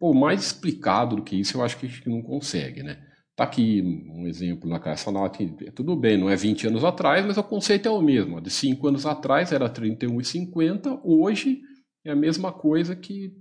[0.00, 3.11] o mais explicado do que isso, eu acho que não consegue, né?
[3.34, 5.38] Tá aqui um exemplo na Caixa Nota,
[5.74, 8.40] tudo bem, não é 20 anos atrás, mas o conceito é o mesmo.
[8.40, 11.62] De 5 anos atrás era 31,50, hoje
[12.04, 13.34] é a mesma coisa que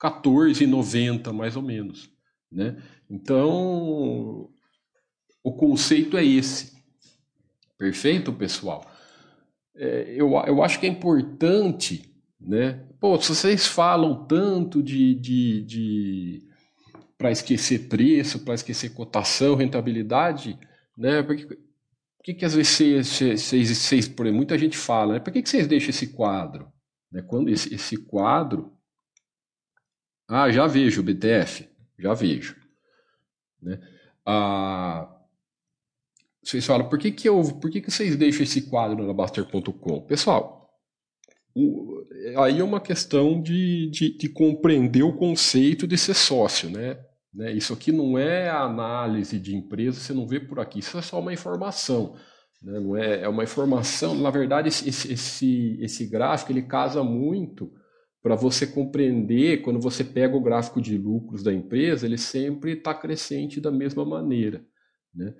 [0.00, 2.10] 14,90 mais ou menos.
[2.50, 2.76] Né?
[3.08, 4.50] Então,
[5.42, 6.74] o conceito é esse.
[7.78, 8.84] Perfeito, pessoal?
[9.76, 12.84] É, eu, eu acho que é importante, né?
[13.00, 16.48] Pô, se vocês falam tanto de, de, de
[17.16, 20.58] para esquecer preço, para esquecer cotação, rentabilidade,
[20.96, 21.22] né?
[21.22, 25.20] Porque, por que, que às vezes vocês, vocês, vocês, por exemplo, muita gente fala, né?
[25.20, 26.72] Por que, que vocês deixam esse quadro?
[27.10, 27.22] Né?
[27.22, 28.72] Quando esse, esse quadro.
[30.28, 32.56] Ah, já vejo o BTF já vejo.
[33.62, 33.80] Né?
[34.26, 35.10] Ah,
[36.42, 40.02] vocês falam, por que, que, eu, por que, que vocês deixam esse quadro na Baster.com?
[40.02, 40.70] Pessoal,
[41.54, 41.93] o,
[42.36, 46.98] aí é uma questão de, de, de, compreender o conceito de ser sócio, né?
[47.32, 47.52] né?
[47.52, 51.20] Isso aqui não é análise de empresa, você não vê por aqui, isso é só
[51.20, 52.16] uma informação.
[52.62, 52.80] Né?
[52.80, 57.72] Não é, é uma informação, na verdade, esse, esse, esse gráfico ele casa muito
[58.22, 62.94] para você compreender, quando você pega o gráfico de lucros da empresa, ele sempre está
[62.94, 64.64] crescente da mesma maneira.
[65.14, 65.34] Né?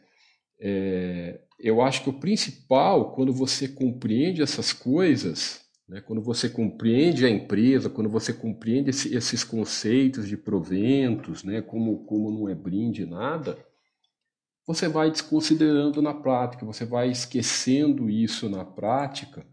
[0.60, 5.63] É, eu acho que o principal, quando você compreende essas coisas,
[5.94, 11.62] né, quando você compreende a empresa, quando você compreende esse, esses conceitos de proventos, né,
[11.62, 13.56] como, como não é brinde nada,
[14.66, 19.46] você vai desconsiderando na prática, você vai esquecendo isso na prática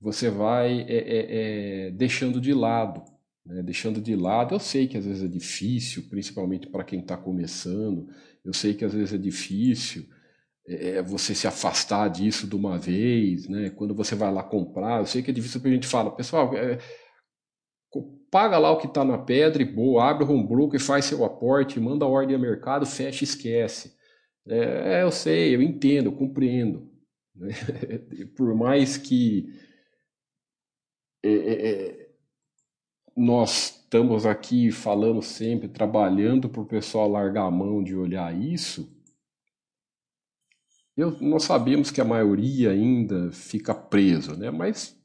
[0.00, 3.02] você vai é, é, é, deixando de lado.
[3.44, 3.62] Né?
[3.62, 8.08] Deixando de lado, eu sei que às vezes é difícil, principalmente para quem está começando,
[8.44, 10.06] eu sei que às vezes é difícil,
[10.68, 13.70] é, é, você se afastar disso de uma vez, né?
[13.70, 16.54] Quando você vai lá comprar, eu sei que é difícil porque a gente fala, pessoal,
[16.56, 16.78] é,
[18.30, 21.24] paga lá o que está na pedra e boa, abre o home broker, faz seu
[21.24, 23.96] aporte, manda a ordem ao mercado, fecha e esquece.
[24.46, 26.94] É, eu sei, eu entendo, eu compreendo.
[27.36, 27.50] Né?
[28.34, 29.46] Por mais que
[31.22, 32.08] é, é, é,
[33.14, 38.95] nós estamos aqui falando sempre, trabalhando para o pessoal largar a mão de olhar isso,
[40.96, 44.50] eu, nós sabemos que a maioria ainda fica preso, né?
[44.50, 44.98] mas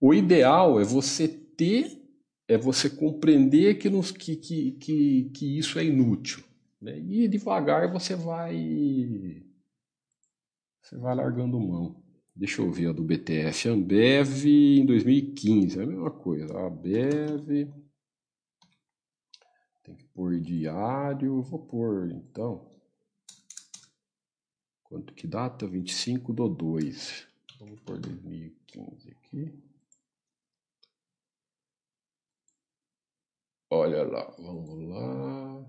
[0.00, 2.00] o ideal é você ter,
[2.46, 6.44] é você compreender que, nos, que, que, que, que isso é inútil.
[6.80, 6.98] Né?
[7.00, 9.42] E devagar você vai,
[10.80, 12.00] você vai largando mão.
[12.34, 13.68] Deixa eu ver a do BTF.
[13.68, 16.56] Ambev em 2015, é a mesma coisa.
[16.56, 17.68] Ambev.
[19.82, 21.42] Tem que pôr diário.
[21.42, 22.69] Vou pôr então.
[24.90, 25.68] Quanto que data?
[25.68, 27.28] 25 do 2.
[27.60, 29.54] Vamos por 2015 aqui.
[33.70, 35.64] Olha lá, vamos lá.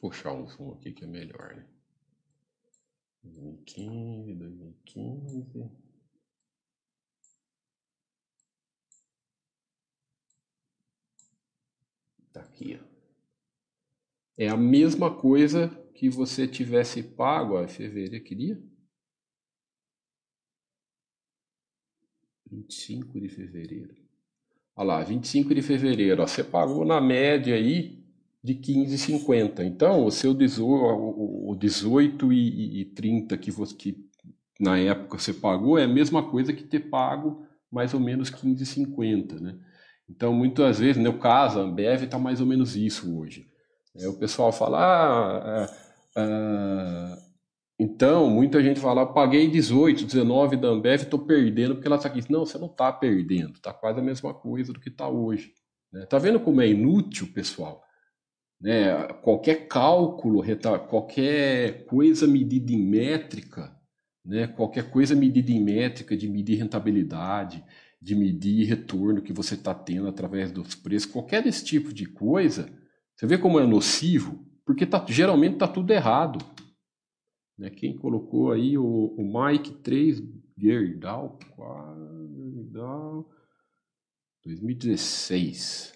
[0.00, 1.68] Puxar um zoom aqui que é melhor, né?
[3.22, 5.70] 2015, 2015.
[12.32, 12.93] Tá aqui, ó.
[14.36, 18.60] É a mesma coisa que você tivesse pago a fevereiro, que dia?
[22.50, 23.94] 25 de fevereiro.
[24.76, 28.02] Olha lá, 25 de fevereiro, ó, você pagou na média aí
[28.42, 29.64] de 15,50.
[29.64, 33.96] Então, o seu 18 e, e 30 que, que
[34.60, 39.40] na época você pagou é a mesma coisa que ter pago mais ou menos 15,50,
[39.40, 39.58] né?
[40.08, 43.48] Então, muitas vezes, no caso, a Ambev está mais ou menos isso hoje.
[43.96, 45.76] É, o pessoal fala, ah,
[46.16, 47.18] ah,
[47.78, 52.20] então, muita gente fala, paguei 18, 19 da Ambev, estou perdendo porque ela está aqui.
[52.30, 55.52] Não, você não está perdendo, está quase a mesma coisa do que está hoje.
[55.92, 56.06] Né?
[56.06, 57.82] Tá vendo como é inútil, pessoal?
[58.60, 59.08] Né?
[59.22, 60.42] Qualquer cálculo,
[60.88, 63.76] qualquer coisa medida em métrica,
[64.24, 64.46] né?
[64.46, 67.64] qualquer coisa medida em métrica de medir rentabilidade,
[68.00, 72.68] de medir retorno que você está tendo através dos preços, qualquer desse tipo de coisa,
[73.16, 74.44] você vê como é nocivo?
[74.64, 76.38] Porque tá, geralmente está tudo errado.
[77.56, 77.70] Né?
[77.70, 80.22] Quem colocou aí o, o Mike 3
[80.56, 81.38] Gerdau,
[82.36, 83.30] Gerdau
[84.44, 85.94] 2016.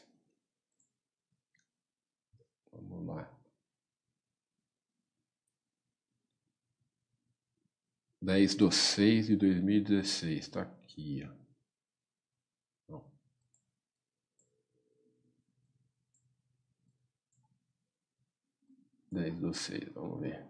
[2.72, 3.38] Vamos lá.
[8.20, 11.24] 10 de 6 de 2016, está aqui.
[11.24, 11.37] Ó.
[19.18, 20.46] 10 do 6, vamos ver.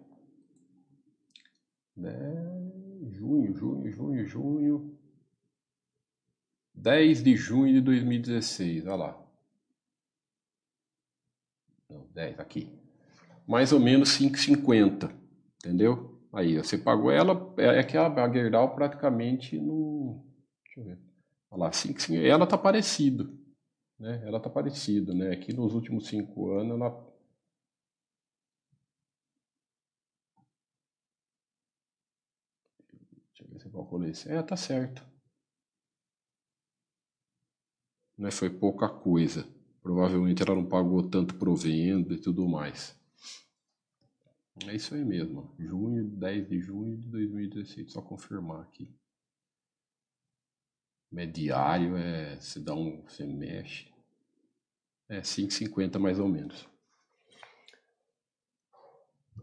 [1.97, 4.99] 10, junho, junho, junho, junho.
[6.75, 9.27] 10 de junho de 2016, olha lá.
[11.89, 12.71] Não, 10, aqui.
[13.47, 15.11] Mais ou menos 5,50,
[15.57, 16.21] entendeu?
[16.31, 20.23] Aí, você pagou ela, é, é que a, Gerdau praticamente não...
[20.62, 20.99] Deixa eu ver.
[21.51, 23.27] Olha lá, 5, ela tá parecida,
[23.99, 24.23] né?
[24.27, 25.33] Ela tá parecida, né?
[25.33, 27.08] Aqui nos últimos 5 anos ela
[33.89, 34.30] calculei isso.
[34.30, 35.03] É, tá certo.
[38.16, 39.49] Né, foi pouca coisa.
[39.82, 42.95] Provavelmente ela não pagou tanto provendo e tudo mais.
[44.66, 45.55] É isso aí mesmo.
[45.59, 47.93] Junho, 10 de junho de 2016.
[47.93, 48.93] Só confirmar aqui.
[51.11, 52.39] Mediário é.
[52.41, 53.03] Se dá um.
[53.05, 53.91] Você mexe.
[55.09, 56.68] É 5,50 mais ou menos.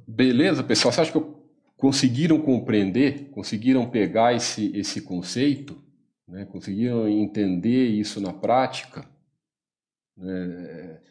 [0.05, 0.91] Beleza, pessoal?
[0.91, 1.34] Você acha que eu
[1.77, 5.81] conseguiram compreender, conseguiram pegar esse, esse conceito,
[6.27, 6.45] né?
[6.45, 9.07] conseguiram entender isso na prática.
[10.17, 11.01] Né?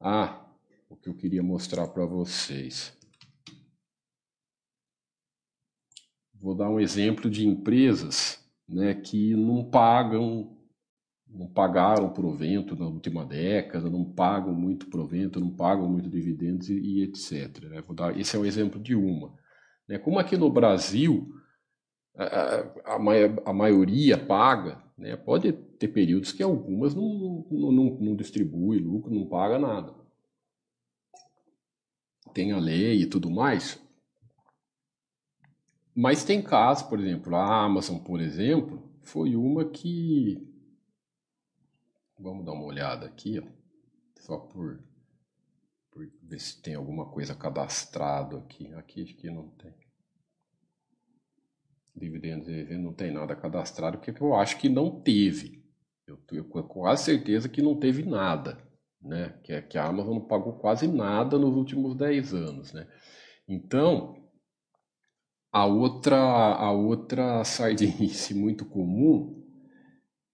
[0.00, 0.46] Ah,
[0.88, 2.96] o que eu queria mostrar para vocês.
[6.34, 8.38] Vou dar um exemplo de empresas
[8.68, 10.56] né, que não pagam,
[11.26, 16.78] não pagaram provento na última década, não pagam muito provento, não pagam muito dividendos e,
[16.78, 17.64] e etc.
[17.64, 17.82] Né?
[17.82, 19.34] Vou dar, esse é um exemplo de uma.
[19.88, 19.98] Né?
[19.98, 21.32] Como aqui no Brasil
[22.14, 25.16] a, a, a maioria paga, né?
[25.16, 29.94] pode ter períodos que algumas não, não, não, não distribui lucro, não paga nada.
[32.32, 33.80] Tem a lei e tudo mais.
[35.94, 40.46] Mas tem casos, por exemplo, a Amazon, por exemplo, foi uma que.
[42.18, 43.42] Vamos dar uma olhada aqui, ó,
[44.20, 44.82] só por,
[46.22, 48.72] ver se tem alguma coisa cadastrado aqui.
[48.74, 49.74] Aqui acho que não tem.
[51.94, 52.46] Dividendos
[52.78, 55.64] não tem nada cadastrado, porque eu acho que não teve.
[56.06, 58.58] Eu tenho quase certeza que não teve nada.
[59.00, 59.38] Né?
[59.42, 62.72] Que, que a Amazon não pagou quase nada nos últimos 10 anos.
[62.72, 62.86] Né?
[63.48, 64.28] Então,
[65.50, 69.35] a outra, a outra sardinice muito comum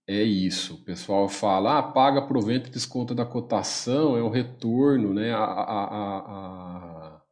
[0.07, 0.75] é isso.
[0.75, 5.33] O pessoal fala, ah, paga provento e desconto da cotação, é um retorno, né?
[5.33, 7.23] A, a, a.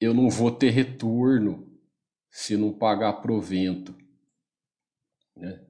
[0.00, 1.70] Eu não vou ter retorno
[2.30, 3.94] se não pagar provento,
[5.36, 5.66] né?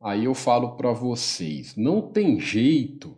[0.00, 3.16] Aí eu falo para vocês, não tem jeito,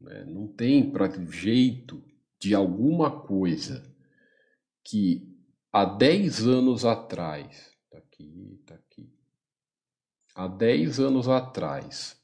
[0.00, 0.24] né?
[0.24, 2.02] não tem pra, jeito
[2.40, 3.82] de alguma coisa
[4.82, 5.30] que
[5.70, 8.61] há 10 anos atrás, tá aqui,
[10.34, 12.18] há 10 anos atrás,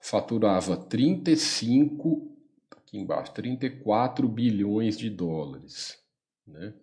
[0.00, 2.36] faturava 35,
[2.68, 5.98] tá aqui embaixo, 34 bilhões de dólares,
[6.46, 6.74] né?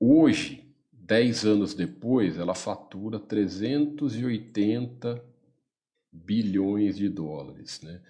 [0.00, 5.24] Hoje, 10 anos depois, ela fatura 380
[6.12, 8.00] bilhões de dólares, né?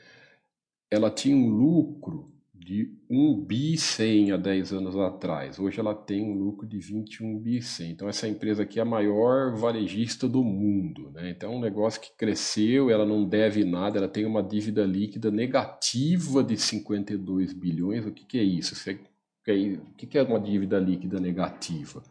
[0.90, 5.58] Ela tinha um lucro de 1 bi 100 há 10 anos atrás.
[5.58, 7.92] Hoje ela tem um lucro de 21 bi 100.
[7.92, 11.10] Então essa empresa aqui é a maior varejista do mundo.
[11.12, 11.30] Né?
[11.30, 15.30] Então é um negócio que cresceu, ela não deve nada, ela tem uma dívida líquida
[15.30, 18.04] negativa de 52 bilhões.
[18.04, 18.74] O que, que é isso?
[18.74, 22.02] O que é uma dívida líquida negativa?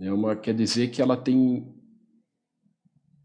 [0.00, 1.72] É uma, quer dizer que ela tem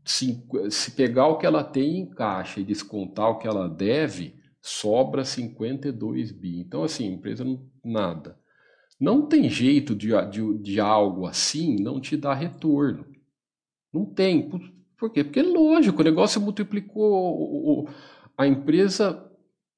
[0.03, 5.25] se pegar o que ela tem em caixa e descontar o que ela deve, sobra
[5.25, 6.59] 52 bi.
[6.59, 8.37] Então, assim, a empresa não, nada.
[8.99, 13.05] Não tem jeito de, de, de algo assim não te dar retorno.
[13.91, 14.47] Não tem.
[14.47, 14.61] Por,
[14.95, 15.23] por quê?
[15.23, 17.89] Porque lógico, o negócio multiplicou.
[18.37, 19.27] A empresa,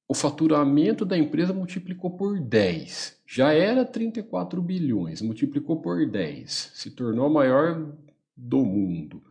[0.07, 3.23] o faturamento da empresa multiplicou por 10.
[3.25, 6.71] Já era 34 bilhões, multiplicou por 10.
[6.75, 7.95] Se tornou a maior
[8.35, 9.23] do mundo.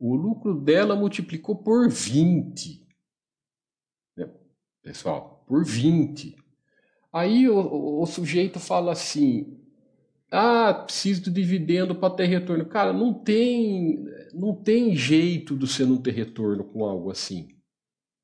[0.00, 2.81] O lucro dela multiplicou por 20
[4.82, 6.36] pessoal, por 20.
[7.12, 9.58] Aí o, o, sujeito fala assim:
[10.30, 12.64] ah, preciso de dividendo para ter retorno.
[12.66, 17.48] Cara, não tem, não tem jeito de você não ter retorno com algo assim.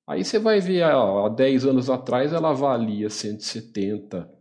[0.07, 4.39] Aí você vai ver, ó, há 10 anos atrás ela valia 170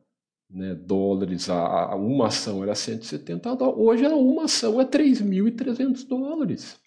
[0.50, 6.08] né, dólares, a, a, uma ação era 170 dólares, hoje a uma ação é 3.300
[6.08, 6.80] dólares.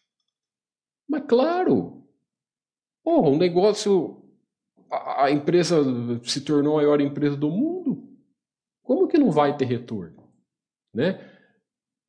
[1.07, 2.05] Mas claro,
[3.05, 4.20] porra, um negócio
[4.91, 5.76] a, empresa
[6.24, 8.09] se tornou a maior empresa do mundo,
[8.82, 10.28] como que não vai ter retorno?
[10.93, 11.20] Né?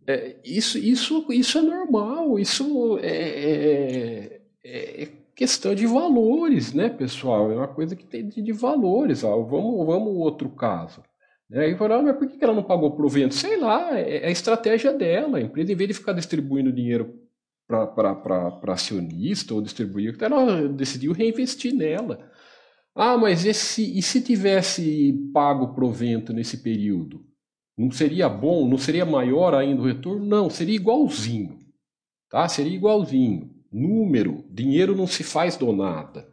[0.08, 7.52] É, isso, isso, isso é normal, isso é, é, é, questão de valores, né, pessoal?
[7.52, 9.24] É uma coisa que tem de, de valores.
[9.24, 9.42] Ó.
[9.44, 11.04] Vamos, vamos outro caso.
[11.50, 11.70] Né?
[11.70, 13.36] E falaram, ah, mas por que ela não pagou provento?
[13.36, 15.38] Sei lá, é, é a estratégia dela.
[15.38, 17.20] A empresa, em vez de ficar distribuindo dinheiro
[17.68, 22.30] para acionista ou distribuir, ela decidiu reinvestir nela.
[22.94, 27.26] Ah, mas esse, e se tivesse pago provento nesse período?
[27.78, 28.68] Não seria bom?
[28.68, 30.26] Não seria maior ainda o retorno?
[30.26, 31.58] Não, seria igualzinho.
[32.30, 32.48] Tá?
[32.48, 33.50] Seria igualzinho.
[33.72, 36.28] Número, dinheiro não se faz do nada.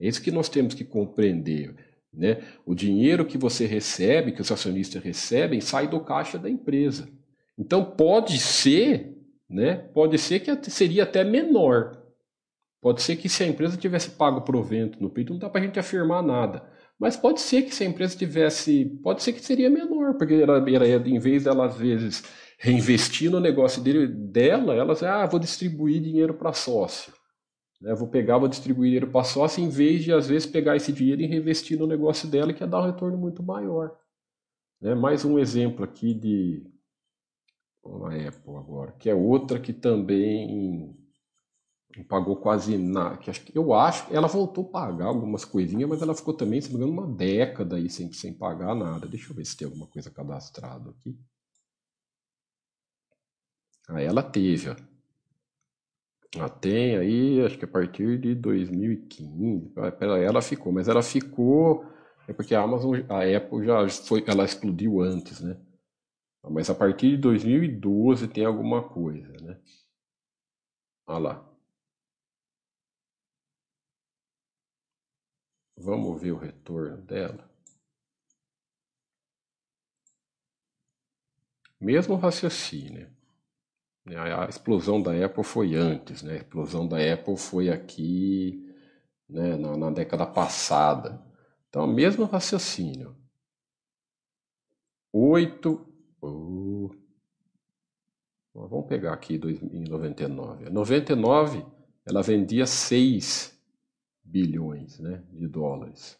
[0.00, 1.74] É isso que nós temos que compreender.
[2.12, 2.42] Né?
[2.66, 7.08] O dinheiro que você recebe, que os acionistas recebem, sai do caixa da empresa.
[7.56, 9.16] Então pode ser,
[9.48, 9.74] né?
[9.74, 11.99] Pode ser que seria até menor,
[12.80, 15.64] Pode ser que se a empresa tivesse pago provento no peito, não dá para a
[15.64, 16.66] gente afirmar nada.
[16.98, 18.84] Mas pode ser que se a empresa tivesse.
[19.02, 22.22] Pode ser que seria menor, porque ela, ela, em vez dela, às vezes,
[22.58, 27.12] reinvestir no negócio dele, dela, ela ah, vou distribuir dinheiro para sócio.
[27.80, 27.94] Né?
[27.94, 31.22] Vou pegar, vou distribuir dinheiro para sócio, em vez de, às vezes, pegar esse dinheiro
[31.22, 33.94] e reinvestir no negócio dela, que ia dar um retorno muito maior.
[34.80, 34.94] Né?
[34.94, 36.66] Mais um exemplo aqui de.
[37.82, 40.94] Uma Apple agora, que é outra que também
[41.96, 43.18] não pagou quase nada.
[43.54, 46.78] Eu acho que ela voltou a pagar algumas coisinhas, mas ela ficou também, se não
[46.78, 49.06] me engano, uma década aí sem, sem pagar nada.
[49.06, 51.18] Deixa eu ver se tem alguma coisa cadastrada aqui.
[53.88, 54.76] Ah, ela teve, ó.
[56.34, 59.72] Ela tem aí, acho que a partir de 2015.
[60.00, 61.84] Ela ficou, mas ela ficou.
[62.28, 65.56] É porque a Amazon, a Apple já foi, ela explodiu antes, né?
[66.48, 69.58] Mas a partir de 2012 tem alguma coisa, né?
[71.06, 71.49] Olha lá.
[75.80, 77.50] Vamos ver o retorno dela.
[81.80, 83.10] Mesmo raciocínio.
[84.06, 86.34] A explosão da Apple foi antes, né?
[86.34, 88.70] A explosão da Apple foi aqui
[89.26, 91.24] né, na, na década passada.
[91.70, 93.16] Então, mesmo raciocínio.
[95.10, 95.86] 8.
[96.22, 96.90] Uh,
[98.52, 100.68] vamos pegar aqui em 99.
[100.68, 101.64] 99
[102.04, 103.59] ela vendia 6
[104.22, 106.18] bilhões né, de dólares.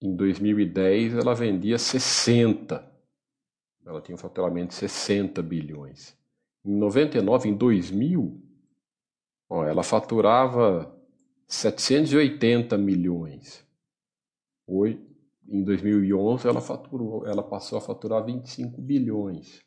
[0.00, 2.90] Em 2010 ela vendia 60.
[3.84, 6.16] Ela tinha um faturamento de 60 bilhões.
[6.64, 8.40] Em 99, em 2000,
[9.48, 10.92] ó, ela faturava
[11.46, 13.66] 780 milhões.
[14.66, 15.00] Hoje,
[15.48, 19.60] em 2011, ela, faturou, ela passou a faturar 25 bilhões.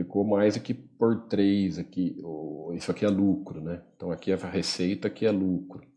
[0.00, 2.16] Ficou mais aqui por 3 aqui.
[2.74, 3.82] Isso aqui é lucro, né?
[3.94, 5.90] Então aqui é a receita, aqui é lucro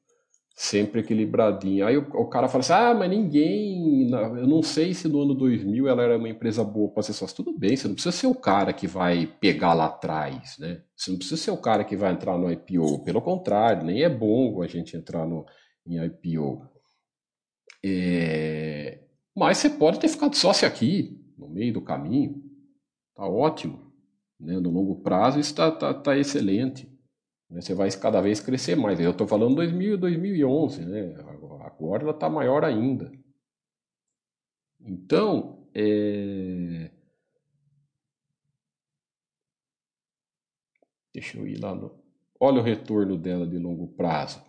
[0.55, 1.85] sempre equilibradinho.
[1.85, 4.11] Aí o, o, cara fala assim: ah, mas ninguém.
[4.11, 7.37] Eu não sei se no ano 2000 ela era uma empresa boa para ser sócio.
[7.37, 10.83] Tudo bem, você não precisa ser o cara que vai pegar lá atrás, né?
[10.95, 13.03] Você não precisa ser o cara que vai entrar no IPO.
[13.03, 15.45] Pelo contrário, nem é bom a gente entrar no,
[15.87, 16.67] em IPO.
[17.85, 18.99] É...
[19.35, 22.41] Mas você pode ter ficado sócio aqui, no meio do caminho.
[23.15, 23.82] Tá ótimo.
[24.43, 24.59] Né?
[24.59, 26.87] No longo prazo, isso está tá, tá excelente.
[27.49, 27.61] Né?
[27.61, 28.99] Você vai cada vez crescer mais.
[28.99, 31.15] Eu estou falando 2000 2011, né?
[31.61, 33.11] agora ela está maior ainda.
[34.85, 36.91] Então, é...
[41.13, 42.03] deixa eu ir lá no.
[42.37, 44.43] Olha o retorno dela de longo prazo.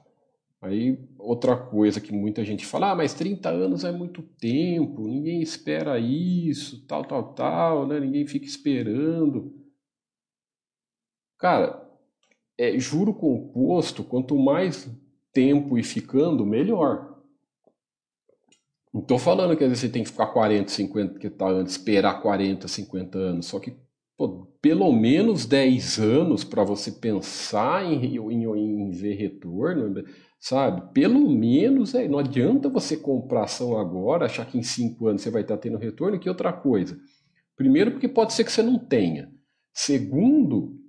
[0.60, 5.42] Aí, outra coisa que muita gente fala, ah, mas 30 anos é muito tempo, ninguém
[5.42, 8.00] espera isso, tal, tal, tal, né?
[8.00, 9.63] Ninguém fica esperando.
[11.44, 11.78] Cara,
[12.56, 14.90] é, juro composto, quanto mais
[15.30, 17.18] tempo e ficando, melhor.
[18.90, 21.74] Não estou falando que às vezes você tem que ficar 40, 50, que tá antes,
[21.74, 23.76] esperar 40, 50 anos, só que
[24.16, 30.02] pô, pelo menos 10 anos para você pensar em, em, em, ver retorno,
[30.40, 30.94] sabe?
[30.94, 35.28] Pelo menos, é, não adianta você comprar ação agora, achar que em 5 anos você
[35.28, 36.98] vai estar tendo retorno, que outra coisa.
[37.54, 39.30] Primeiro, porque pode ser que você não tenha.
[39.74, 40.82] Segundo,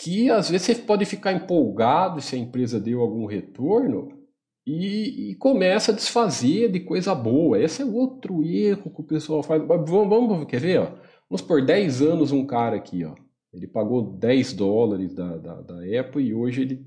[0.00, 4.16] que às vezes você pode ficar empolgado se a empresa deu algum retorno
[4.64, 7.60] e, e começa a desfazer de coisa boa.
[7.60, 9.60] Esse é outro erro que o pessoal faz.
[9.66, 10.78] Vamos, vamos quer ver?
[10.78, 10.84] Ó?
[11.28, 13.16] Vamos por 10 anos um cara aqui, ó.
[13.52, 16.86] Ele pagou 10 dólares da, da, da Apple e hoje ele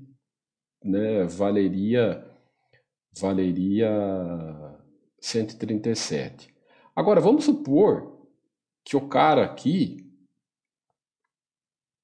[0.82, 2.24] né, valeria
[3.20, 3.90] valeria
[5.20, 6.48] 137.
[6.96, 8.26] Agora vamos supor
[8.82, 10.11] que o cara aqui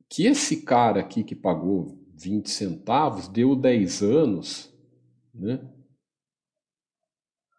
[0.09, 4.75] que esse cara aqui que pagou 20 centavos deu 10 anos,
[5.35, 5.61] né?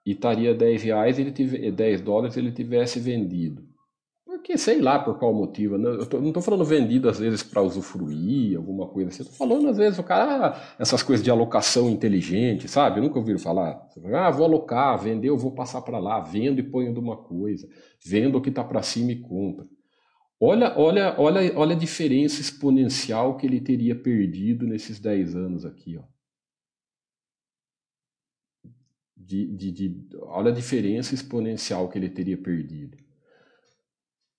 [0.06, 3.70] E estaria 10 reais, ele tive, 10 dólares ele tivesse vendido.
[4.26, 5.78] Porque, sei lá por qual motivo.
[5.78, 5.90] Né?
[5.90, 9.22] Eu tô, não estou falando vendido às vezes para usufruir, alguma coisa assim.
[9.22, 13.00] Estou falando às vezes o cara, ah, essas coisas de alocação inteligente, sabe?
[13.00, 13.80] Eu nunca ouviram falar.
[14.14, 17.68] Ah, vou alocar, vender, eu vou passar para lá, vendo e ponho de uma coisa,
[18.04, 19.68] vendo o que está para cima e compra.
[20.42, 25.98] Olha, olha, olha, olha a diferença exponencial que ele teria perdido nesses 10 anos aqui.
[25.98, 26.04] Ó.
[29.18, 32.98] De, de, de, olha a diferença exponencial que ele teria perdido.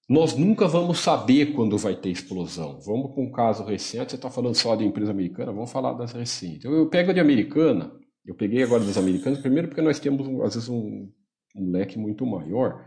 [0.08, 2.80] Nós nunca vamos saber quando vai ter explosão.
[2.80, 4.10] Vamos para um caso recente.
[4.10, 6.64] Você está falando só de empresa americana, vamos falar das recentes.
[6.64, 7.92] Eu, eu pego de americana,
[8.26, 11.12] eu peguei agora das americanas, primeiro porque nós temos, às vezes, um,
[11.54, 12.84] um leque muito maior.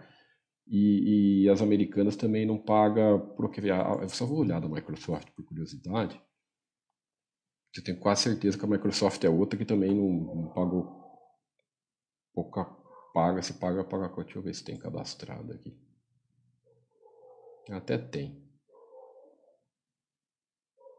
[0.66, 5.44] E, e, as americanas também não pagam porque eu só vou olhar da Microsoft por
[5.46, 6.22] curiosidade.
[7.76, 11.04] Eu tenho quase certeza que a Microsoft é outra que também não, não pagou
[12.34, 12.66] pouca
[13.14, 15.78] paga, se paga paga deixa eu ver se tem cadastrado aqui.
[17.70, 18.42] Até tem.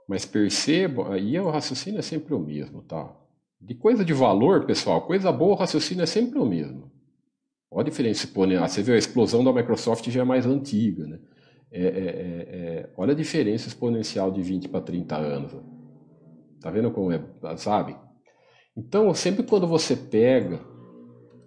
[0.07, 3.17] Mas perceba, aí o raciocínio é sempre o mesmo, tá?
[3.61, 6.94] De coisa de valor, pessoal, coisa boa, o raciocínio é sempre o mesmo.
[7.75, 8.69] Olha a diferença exponencial.
[8.69, 11.05] Você vê a explosão da Microsoft já é mais antiga.
[11.09, 11.19] Né?
[11.73, 15.53] É, é, é, é olha a diferença exponencial de 20 para 30 anos.
[16.61, 17.21] Tá vendo como é?
[17.57, 17.97] Sabe?
[18.77, 20.61] Então, sempre quando você pega,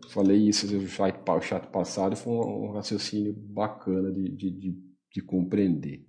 [0.10, 4.78] falei isso no chat, chat passado, foi um, um raciocínio bacana de, de, de,
[5.14, 6.06] de compreender.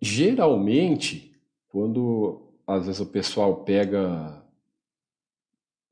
[0.00, 1.38] Geralmente,
[1.68, 4.41] quando às vezes o pessoal pega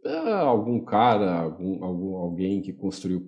[0.04, 3.24] algum cara, algum, algum, alguém que construiu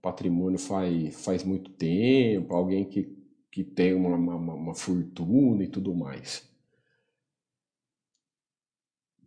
[0.00, 3.14] patrimônio faz, faz muito tempo, alguém que,
[3.50, 6.46] que tem uma, uma, uma fortuna e tudo mais.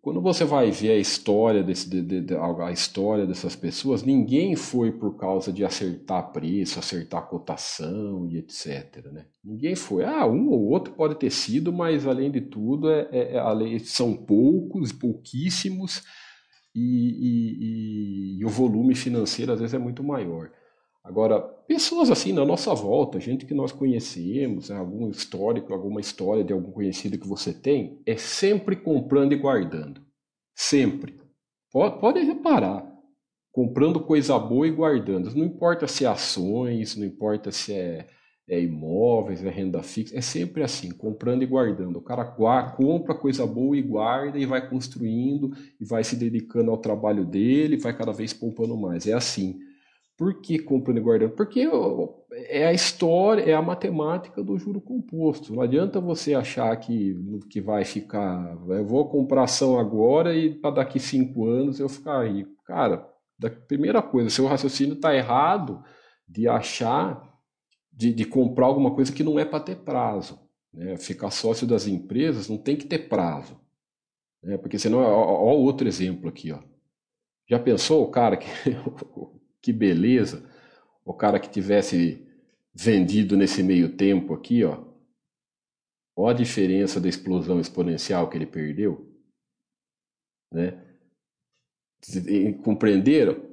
[0.02, 4.56] quando você vai ver a história, desse, de, de, de, a história dessas pessoas, ninguém
[4.56, 9.06] foi por causa de acertar preço, acertar cotação e etc.
[9.12, 9.26] Né?
[9.44, 10.06] Ninguém foi.
[10.06, 14.16] Ah, um ou outro pode ter sido, mas além de tudo, é, é, é são
[14.16, 16.04] poucos, pouquíssimos,
[16.76, 20.52] e, e, e, o volume financeiro às vezes é muito maior.
[21.04, 26.44] Agora, pessoas assim na nossa volta, gente que nós conhecemos, né, algum histórico, alguma história
[26.44, 30.02] de algum conhecido que você tem, é sempre comprando e guardando.
[30.56, 31.20] Sempre.
[31.72, 32.88] Pode, pode reparar.
[33.52, 35.34] Comprando coisa boa e guardando.
[35.34, 38.08] Não importa se é ações, não importa se é,
[38.50, 41.98] é imóveis, é renda fixa, é sempre assim, comprando e guardando.
[41.98, 46.72] O cara guarda, compra coisa boa e guarda e vai construindo e vai se dedicando
[46.72, 49.06] ao trabalho dele, vai cada vez poupando mais.
[49.08, 49.60] É assim.
[50.18, 51.32] Por que comprando e guardando?
[51.32, 51.66] Porque
[52.50, 55.54] é a história, é a matemática do juro composto.
[55.54, 57.16] Não adianta você achar que,
[57.50, 58.58] que vai ficar.
[58.68, 62.52] Eu vou comprar ação agora e para daqui cinco anos eu ficar rico.
[62.66, 65.82] Cara, da primeira coisa, seu raciocínio está errado
[66.28, 67.29] de achar,
[68.00, 70.40] de, de comprar alguma coisa que não é para ter prazo.
[70.74, 70.96] Né?
[70.96, 73.60] Ficar sócio das empresas não tem que ter prazo.
[74.42, 74.58] Né?
[74.58, 76.50] Porque senão, ó, outro exemplo aqui.
[76.54, 76.64] Ó.
[77.46, 78.48] Já pensou o cara que
[79.62, 80.50] que beleza,
[81.04, 82.26] o cara que tivesse
[82.74, 84.82] vendido nesse meio tempo aqui, ó,
[86.16, 89.14] olha a diferença da explosão exponencial que ele perdeu,
[90.50, 90.86] né?
[92.64, 93.49] Compreenderam?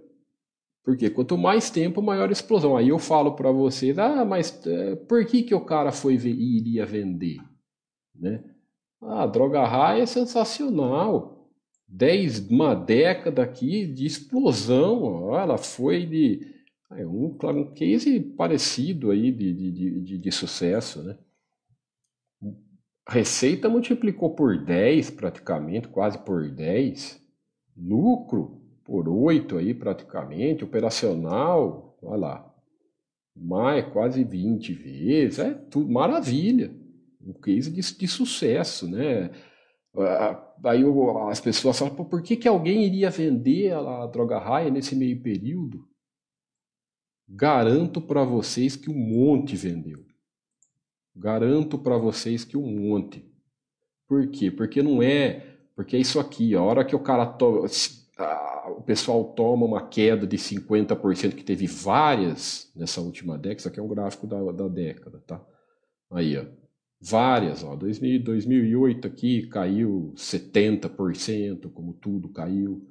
[0.87, 2.77] Porque quanto mais tempo, maior explosão.
[2.77, 6.87] Aí eu falo para vocês, ah, mas é, por que, que o cara foi iria
[6.87, 7.39] vender?
[8.15, 8.45] Né?
[9.03, 11.51] Ah, droga raia é sensacional
[11.89, 15.03] dez, uma década aqui de explosão.
[15.03, 16.55] Ó, ela foi de
[16.93, 21.19] é um, um case parecido aí de, de, de, de sucesso, né?
[23.09, 27.21] Receita multiplicou por 10 praticamente, quase por 10.
[27.77, 28.56] Lucro
[28.87, 32.55] por 8 aí praticamente, operacional, olha lá,
[33.35, 36.75] mais quase 20 vezes, é tudo maravilha.
[37.21, 39.31] Um case de, de sucesso, né?
[40.65, 40.83] Aí
[41.29, 45.89] as pessoas falam, por que, que alguém iria vender a droga raia nesse meio período?
[47.29, 50.07] Garanto para vocês que um monte vendeu.
[51.15, 53.29] Garanto para vocês que um monte.
[54.07, 54.51] Por quê?
[54.51, 55.57] Porque não é.
[55.75, 57.27] Porque é isso aqui, a hora que o cara
[58.17, 63.69] toma, o pessoal toma uma queda de 50%, que teve várias nessa última década, isso
[63.69, 65.45] aqui é um gráfico da, da década, tá?
[66.11, 66.45] Aí, ó
[67.01, 72.83] várias, ó, 2000, 2008 aqui caiu 70%, como tudo caiu,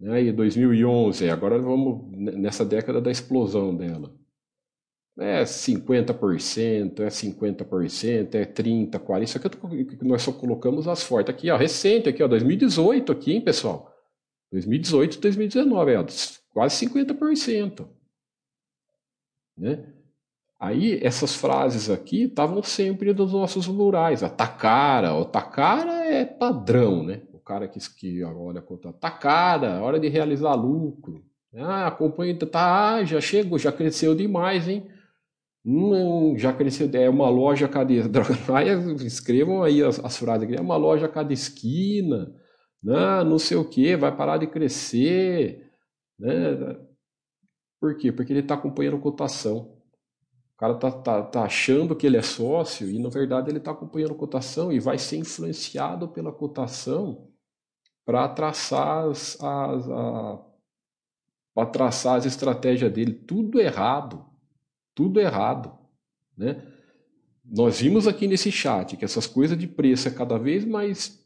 [0.00, 0.22] né?
[0.22, 4.14] E 2011, agora vamos nessa década da explosão dela.
[5.18, 11.50] É 50%, é 50%, é 30, 40, isso aqui nós só colocamos as fortes aqui,
[11.50, 13.91] ó, recente aqui, ó, 2018 aqui, hein, pessoal?
[14.52, 16.04] 2018 2019, ó,
[16.52, 17.88] quase 50%.
[19.56, 19.84] Né?
[20.60, 24.22] Aí essas frases aqui estavam sempre dos nossos rurais.
[24.22, 25.24] A tacara, o
[26.04, 27.22] é padrão, né?
[27.32, 31.24] O cara que, que olha conta tacara, hora de realizar lucro.
[31.54, 34.86] Ah, acompanha, tá, ah, já chegou, já cresceu demais, hein?
[35.64, 37.92] Hum, já cresceu, é uma loja a cada.
[39.04, 42.32] Escrevam aí as, as frases aqui, é uma loja a cada esquina,
[42.82, 43.24] né?
[43.24, 45.70] não sei o que, vai parar de crescer.
[46.18, 46.78] Né?
[47.80, 48.12] Por quê?
[48.12, 49.82] Porque ele está acompanhando cotação
[50.62, 54.14] cara tá, tá, tá achando que ele é sócio e, na verdade, ele está acompanhando
[54.14, 57.26] cotação e vai ser influenciado pela cotação
[58.04, 63.12] para traçar as, as, a, traçar as estratégias dele.
[63.12, 64.24] Tudo errado.
[64.94, 65.76] Tudo errado.
[66.38, 66.64] Né?
[67.44, 71.21] Nós vimos aqui nesse chat que essas coisas de preço é cada vez mais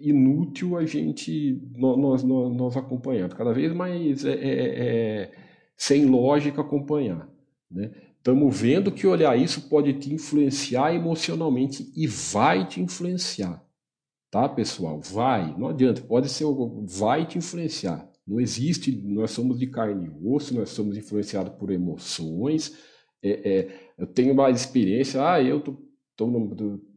[0.00, 5.32] inútil a gente nós, nós, nós acompanhar, cada vez mais é, é, é,
[5.76, 7.28] sem lógica acompanhar.
[7.70, 7.90] Né?
[8.16, 13.64] Estamos vendo que olhar isso pode te influenciar emocionalmente e vai te influenciar.
[14.30, 15.00] Tá, pessoal?
[15.00, 15.56] Vai.
[15.58, 16.02] Não adianta.
[16.02, 16.44] Pode ser.
[16.84, 18.08] Vai te influenciar.
[18.26, 18.92] Não existe.
[18.92, 22.76] Nós somos de carne e osso, nós somos influenciados por emoções.
[23.22, 25.26] É, é, eu tenho mais experiência.
[25.26, 25.76] Ah, eu tô,
[26.14, 26.26] tô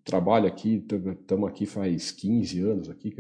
[0.04, 3.16] trabalho aqui, estamos aqui faz 15 anos aqui.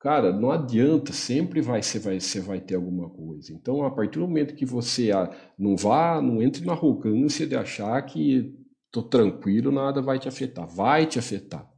[0.00, 3.52] Cara, não adianta, sempre vai você vai você vai ter alguma coisa.
[3.52, 7.54] Então, a partir do momento que você ah, não vá, não entre na arrogância de
[7.54, 8.54] achar que
[8.90, 11.70] tô tranquilo, nada vai te afetar, vai te afetar,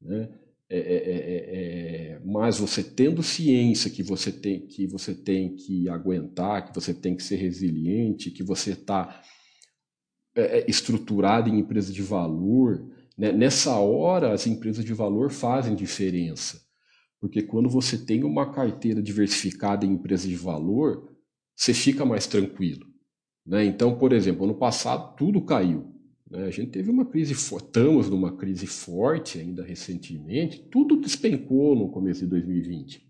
[0.00, 0.28] né?
[0.72, 5.88] É, é, é, é, mas você tendo ciência que você tem que você tem que
[5.88, 9.20] aguentar, que você tem que ser resiliente, que você está
[10.68, 12.88] estruturado em empresa de valor,
[13.20, 13.32] né?
[13.32, 16.62] nessa hora as empresas de valor fazem diferença
[17.20, 21.14] Porque quando você tem uma carteira diversificada em empresas de valor,
[21.54, 22.86] você fica mais tranquilo.
[23.44, 23.66] Né?
[23.66, 25.94] Então, por exemplo, ano passado tudo caiu.
[26.30, 26.44] Né?
[26.44, 32.20] A gente teve uma crise, estamos numa crise forte ainda recentemente, tudo despencou no começo
[32.20, 33.06] de 2020.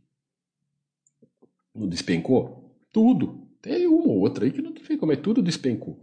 [1.73, 2.75] Não despencou?
[2.93, 3.47] Tudo.
[3.63, 6.01] Tem uma ou outra aí que não despencou, mas tudo despencou.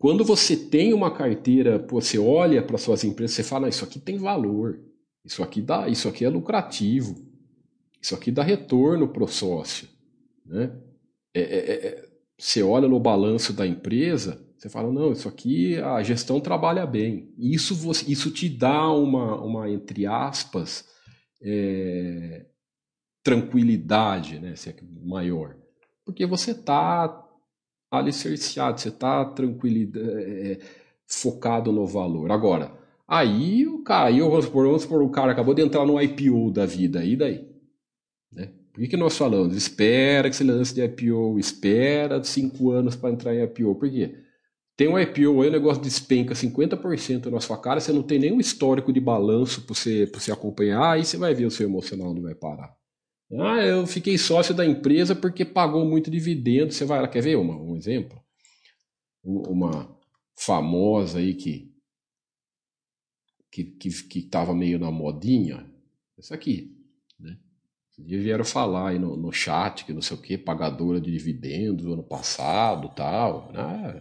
[0.00, 4.16] Quando você tem uma carteira, você olha para suas empresas, você fala, isso aqui tem
[4.16, 4.80] valor,
[5.22, 7.22] isso aqui dá, isso aqui é lucrativo,
[8.00, 9.86] isso aqui dá retorno para o sócio,
[10.46, 10.74] né?
[11.34, 16.02] É, é, é, você olha no balanço da empresa, você fala, não, isso aqui a
[16.02, 17.34] gestão trabalha bem.
[17.36, 20.88] Isso, você, isso te dá uma, uma entre aspas,
[21.42, 22.46] é,
[23.22, 25.58] tranquilidade né, é maior.
[26.06, 27.29] Porque você está
[27.90, 30.58] alicerciado, você está tranquilo, é,
[31.06, 32.30] focado no valor.
[32.30, 32.72] Agora,
[33.06, 36.50] aí o cara, aí, vamos supor, vamos supor, o cara acabou de entrar no IPO
[36.52, 37.48] da vida, e daí?
[38.32, 38.50] Né?
[38.72, 39.56] Por que, que nós falamos?
[39.56, 43.74] Espera que você lance de IPO, espera cinco anos para entrar em IPO.
[43.74, 44.14] Por quê?
[44.76, 48.40] Tem um IPO aí, o negócio despenca 50% na sua cara, você não tem nenhum
[48.40, 52.22] histórico de balanço para você, você acompanhar, aí você vai ver o seu emocional não
[52.22, 52.79] vai parar.
[53.32, 56.72] Ah, eu fiquei sócio da empresa porque pagou muito dividendo.
[56.72, 58.20] Você vai lá, quer ver uma, um exemplo?
[59.22, 59.96] Uma
[60.36, 61.70] famosa aí que
[63.52, 65.68] que que, que tava meio na modinha,
[66.18, 66.76] essa aqui,
[67.18, 67.38] né?
[67.98, 71.84] E vieram falar aí no, no chat que não sei o que, pagadora de dividendos
[71.84, 74.00] do ano passado, tal, né?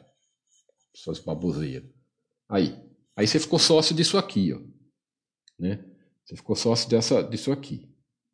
[0.95, 1.89] Suas baboseiras.
[2.47, 2.75] Aí,
[3.15, 4.59] aí você ficou sócio disso aqui, ó,
[5.59, 5.83] né?
[6.23, 7.89] Você ficou sócio dessa, disso aqui.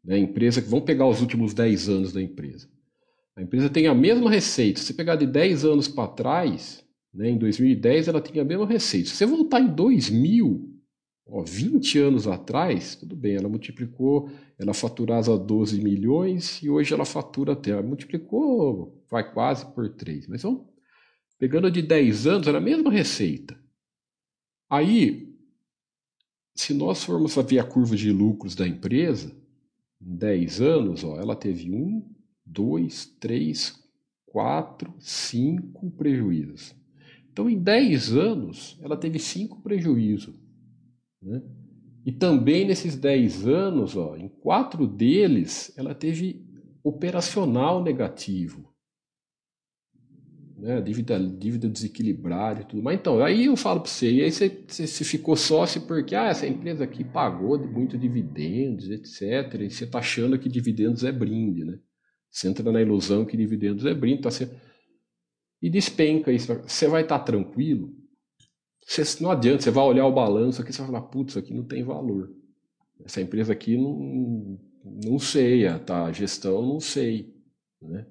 [0.06, 0.20] Né?
[0.20, 2.70] Empresa que vão pegar os últimos 10 anos da empresa.
[3.36, 4.80] A empresa tem a mesma receita.
[4.80, 8.66] Se você pegar de 10 anos para trás, né, em 2010 ela tinha a mesma
[8.66, 9.10] receita.
[9.10, 10.70] Se você voltar em 2000,
[11.28, 17.04] ó, 20 anos atrás, tudo bem, ela multiplicou, ela faturava 12 milhões e hoje ela
[17.04, 20.28] fatura até, ela multiplicou, vai quase por 3.
[20.28, 20.66] Mas vamos,
[21.38, 23.60] pegando de 10 anos, era a mesma receita.
[24.70, 25.36] Aí,
[26.56, 29.45] se nós formos ver a curva de lucros da empresa, em
[30.06, 32.08] 10 anos, ó, ela teve um,
[32.46, 33.74] dois, três,
[34.26, 36.76] quatro, cinco prejuízos.
[37.32, 40.40] Então, em 10 anos, ela teve cinco prejuízos.
[41.22, 41.42] Né?
[42.06, 46.46] E também nesses 10 anos, ó, em quatro deles, ela teve
[46.84, 48.75] operacional negativo
[50.58, 50.82] né?
[50.82, 53.00] Dívida, dívida desequilibrada e tudo mais.
[53.00, 56.28] Então, aí eu falo para você, e aí você, você, você, ficou sócio porque ah,
[56.28, 59.62] essa empresa aqui pagou muito dividendos, etc.
[59.62, 61.80] E você está achando que dividendos é brinde, né?
[62.32, 64.50] Você entra na ilusão que dividendos é brinde, tá você...
[65.62, 66.54] e despenca isso.
[66.54, 67.94] Você vai estar tá tranquilo?
[68.86, 71.54] Você, não adianta, você vai olhar o balanço aqui e vai falar, putz, isso aqui
[71.54, 72.32] não tem valor.
[73.04, 74.60] Essa empresa aqui não,
[75.04, 77.34] não sei, a tá, gestão não sei.
[77.82, 78.06] Né?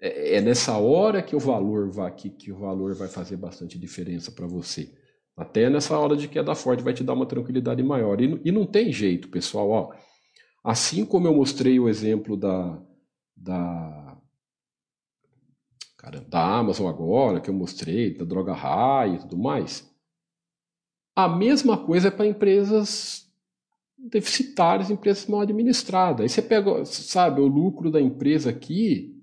[0.00, 3.78] É, é nessa hora que o valor vai que, que o valor vai fazer bastante
[3.78, 4.92] diferença para você.
[5.36, 8.20] Até nessa hora de queda forte vai te dar uma tranquilidade maior.
[8.20, 9.68] E, e não tem jeito, pessoal.
[9.70, 9.94] Ó,
[10.64, 12.82] assim como eu mostrei o exemplo da,
[13.36, 14.16] da,
[15.98, 19.92] cara, da Amazon agora, que eu mostrei, da Droga High e tudo mais,
[21.14, 23.26] a mesma coisa é para empresas
[23.98, 26.20] deficitárias, empresas mal administradas.
[26.22, 29.15] Aí você pega, sabe, o lucro da empresa aqui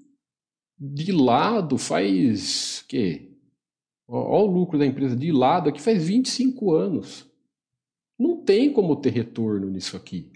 [0.80, 3.34] de lado faz que
[4.08, 7.28] Olha o lucro da empresa de lado aqui faz 25 anos.
[8.20, 10.32] Não tem como ter retorno nisso aqui.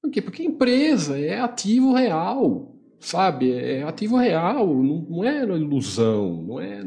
[0.00, 0.22] Por quê?
[0.22, 3.52] Porque empresa é ativo real, sabe?
[3.52, 6.84] É ativo real, não, não é ilusão, não é,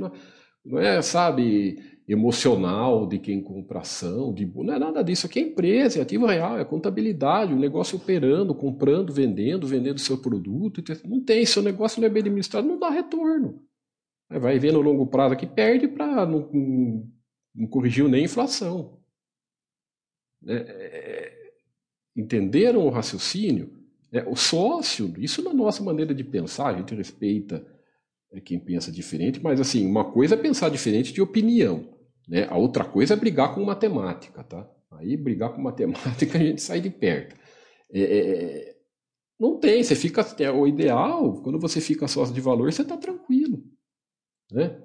[0.66, 1.78] não é, sabe,
[2.12, 5.28] emocional de quem compra ação, de, não é nada disso.
[5.28, 10.18] Aqui é empresa, é ativo real, é contabilidade, o negócio operando, comprando, vendendo, vendendo seu
[10.18, 10.84] produto.
[11.06, 13.62] Não tem, seu negócio não é bem administrado, não dá retorno.
[14.28, 17.08] Vai ver no longo prazo aqui, perde para não, não,
[17.54, 19.00] não, corrigiu nem a inflação.
[20.48, 21.52] É, é,
[22.16, 23.78] entenderam o raciocínio?
[24.12, 27.64] É, o sócio, isso na nossa maneira de pensar, a gente respeita
[28.32, 31.99] é, quem pensa diferente, mas assim, uma coisa é pensar diferente de opinião.
[32.30, 32.48] Né?
[32.48, 34.70] A outra coisa é brigar com matemática, tá?
[34.92, 37.36] Aí brigar com matemática a gente sai de perto.
[37.92, 38.80] É, é, é
[39.40, 40.22] não tem, você fica.
[40.40, 43.64] É, o ideal, quando você fica sócio de valor, você está tranquilo.
[44.52, 44.80] Né?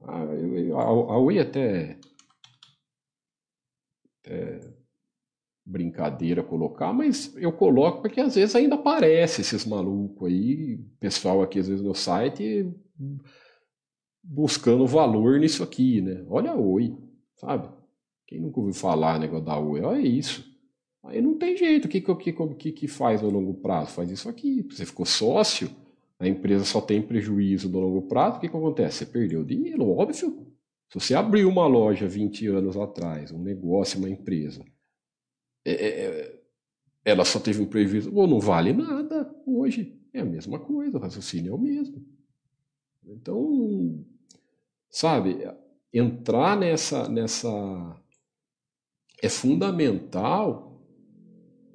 [0.00, 1.98] A, a, a Oi até,
[4.22, 4.60] até
[5.66, 11.58] brincadeira colocar, mas eu coloco porque às vezes ainda aparece esses malucos aí, pessoal aqui
[11.58, 12.72] às vezes no site
[14.28, 16.22] buscando valor nisso aqui, né?
[16.28, 16.94] Olha oi,
[17.34, 17.68] sabe?
[18.26, 19.80] Quem nunca ouviu falar negócio da UE?
[19.80, 20.46] Olha isso.
[21.02, 21.86] Aí não tem jeito.
[21.86, 23.92] O que, que, que, que faz no longo prazo?
[23.92, 24.62] Faz isso aqui.
[24.70, 25.70] Você ficou sócio,
[26.18, 28.36] a empresa só tem prejuízo no longo prazo.
[28.36, 28.98] O que, que acontece?
[28.98, 30.14] Você perdeu dinheiro, óbvio.
[30.14, 34.62] Se você abriu uma loja 20 anos atrás, um negócio, uma empresa,
[35.64, 36.40] é, é, é,
[37.02, 39.98] ela só teve um prejuízo, ou não vale nada hoje.
[40.12, 42.04] É a mesma coisa, o raciocínio é o mesmo.
[43.06, 44.04] Então,
[44.90, 45.38] sabe,
[45.92, 47.48] entrar nessa, nessa
[49.22, 50.68] é fundamental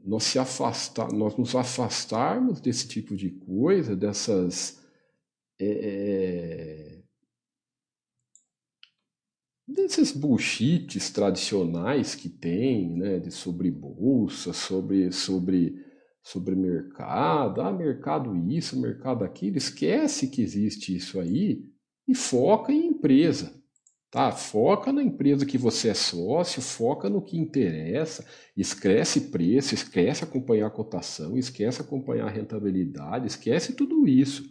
[0.03, 4.81] nós se afastar, nós nos afastarmos desse tipo de coisa, dessas
[5.59, 7.03] é, é
[9.65, 15.81] desses bullshits tradicionais que tem, né, de sobre bolsa, sobre sobre
[16.21, 21.65] sobre mercado, ah, mercado isso, mercado aquilo, esquece que existe isso aí
[22.07, 23.61] e foca em empresa.
[24.09, 24.31] Tá?
[24.31, 28.25] Foca na empresa que você é sócio, foca no que interessa,
[28.55, 34.43] esquece preço, esquece acompanhar a cotação, esquece acompanhar a rentabilidade, esquece tudo isso.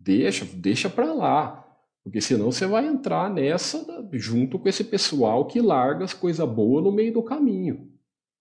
[0.00, 1.66] Deixa, deixa para lá.
[2.02, 6.82] Porque senão você vai entrar nessa junto com esse pessoal que larga as coisas boas
[6.82, 7.92] no meio do caminho.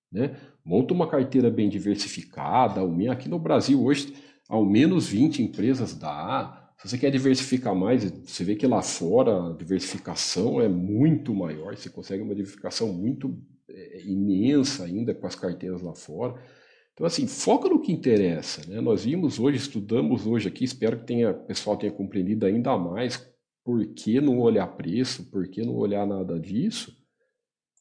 [0.10, 0.38] Né?
[0.64, 2.82] Monta uma carteira bem diversificada.
[3.12, 4.14] Aqui no Brasil hoje,
[4.48, 6.67] ao menos 20 empresas dá.
[6.78, 11.76] Se você quer diversificar mais, você vê que lá fora a diversificação é muito maior,
[11.76, 13.36] você consegue uma diversificação muito
[13.68, 16.40] é, imensa ainda com as carteiras lá fora.
[16.94, 18.62] Então, assim, foca no que interessa.
[18.70, 18.80] Né?
[18.80, 23.28] Nós vimos hoje, estudamos hoje aqui, espero que tenha, o pessoal tenha compreendido ainda mais
[23.64, 26.96] por que não olhar preço, por que não olhar nada disso.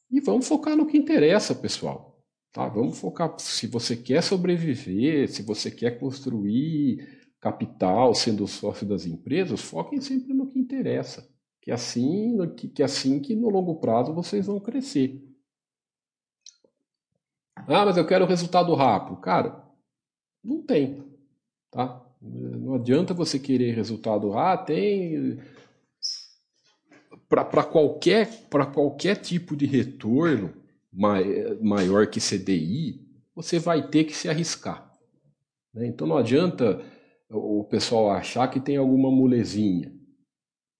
[0.09, 2.19] E vamos focar no que interessa, pessoal.
[2.51, 2.67] Tá?
[2.67, 9.61] Vamos focar, se você quer sobreviver, se você quer construir capital, sendo sócio das empresas,
[9.61, 11.27] foquem sempre no que interessa.
[11.61, 15.23] Que assim, que, que assim que no longo prazo vocês vão crescer.
[17.55, 19.17] Ah, mas eu quero resultado rápido.
[19.17, 19.63] Cara,
[20.43, 21.03] não tem.
[21.71, 22.03] Tá?
[22.21, 24.37] Não adianta você querer resultado rápido.
[24.37, 25.39] Ah, tem.
[27.27, 30.53] Para qualquer, qualquer tipo de retorno
[31.61, 34.89] maior que CDI, você vai ter que se arriscar.
[35.73, 35.87] Né?
[35.87, 36.81] Então não adianta
[37.29, 39.93] o pessoal achar que tem alguma molezinha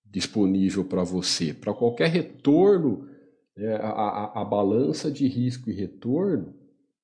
[0.05, 1.53] disponível para você.
[1.53, 3.07] Para qualquer retorno,
[3.55, 6.55] né, a, a, a, balança de risco e retorno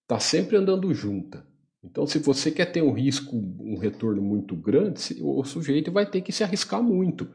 [0.04, 1.46] está sempre andando junta.
[1.84, 6.22] Então, se você quer ter um risco, um retorno muito grande, o sujeito vai ter
[6.22, 7.28] que se arriscar muito.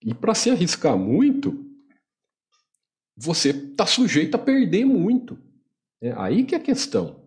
[0.00, 1.66] E para se arriscar muito,
[3.16, 5.36] você está sujeito a perder muito.
[6.00, 7.26] É aí que é a questão.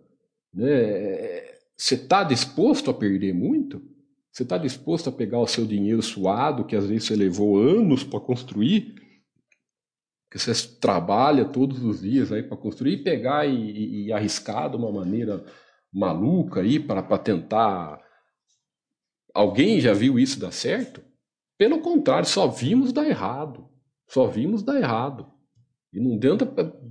[0.54, 1.52] Né?
[1.76, 3.82] Você está disposto a perder muito?
[4.32, 8.04] Você está disposto a pegar o seu dinheiro suado, que às vezes você levou anos
[8.04, 8.96] para construir,
[10.32, 14.70] que você trabalha todos os dias aí para construir, e pegar e, e, e, arriscar
[14.70, 15.44] de uma maneira
[15.94, 18.02] maluca aí para tentar.
[19.34, 21.02] Alguém já viu isso dar certo?
[21.58, 23.70] Pelo contrário, só vimos dar errado.
[24.08, 25.30] Só vimos dar errado.
[25.94, 26.46] E não adianta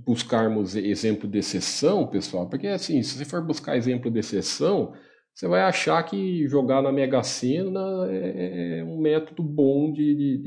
[0.05, 4.93] buscarmos exemplo de exceção, pessoal, porque assim, se você for buscar exemplo de exceção,
[5.33, 10.37] você vai achar que jogar na Mega Sena é, é um método bom de, de,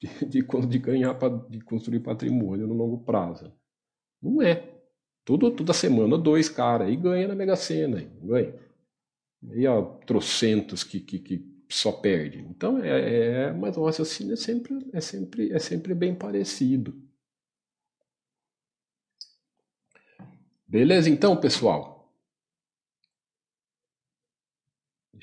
[0.00, 1.16] de, de, de ganhar,
[1.48, 3.52] de construir patrimônio no longo prazo.
[4.22, 4.72] Não é.
[5.24, 8.00] Todo, toda semana, dois caras aí ganha na Mega Sena.
[8.22, 8.54] Ganha.
[9.54, 12.38] E há trocentos que, que, que só perde.
[12.38, 16.94] Então, é, é, mas o raciocínio é sempre, é, sempre, é sempre bem parecido.
[20.66, 21.95] Beleza, então, pessoal?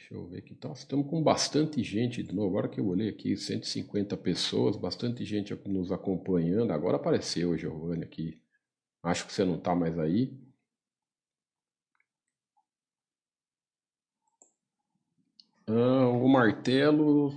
[0.04, 0.58] Deixa eu ver aqui.
[0.76, 2.50] Estamos com bastante gente de novo.
[2.50, 6.72] Agora que eu olhei aqui, 150 pessoas, bastante gente nos acompanhando.
[6.74, 8.38] Agora apareceu, Giovanni, aqui.
[9.02, 10.38] Acho que você não está mais aí.
[15.68, 17.32] Ah, o martelo.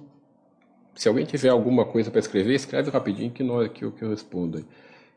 [0.97, 4.11] Se alguém tiver alguma coisa para escrever, escreve rapidinho que, nós, que, eu, que eu
[4.11, 4.67] respondo.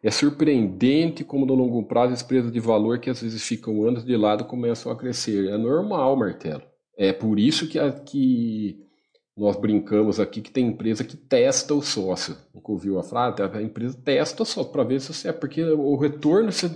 [0.03, 4.05] É surpreendente como no longo prazo as empresas de valor que às vezes ficam anos
[4.05, 5.49] de lado começam a crescer.
[5.49, 6.63] É normal, martelo.
[6.99, 8.85] É por isso que, a, que
[9.37, 12.35] nós brincamos aqui que tem empresa que testa o sócio.
[12.53, 13.41] Nunca ouviu a frase?
[13.41, 16.69] A empresa testa o sócio para ver se você é, porque o retorno você,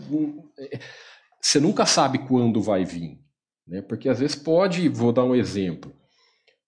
[1.41, 3.19] você nunca sabe quando vai vir.
[3.67, 3.81] Né?
[3.81, 5.91] Porque às vezes pode, vou dar um exemplo,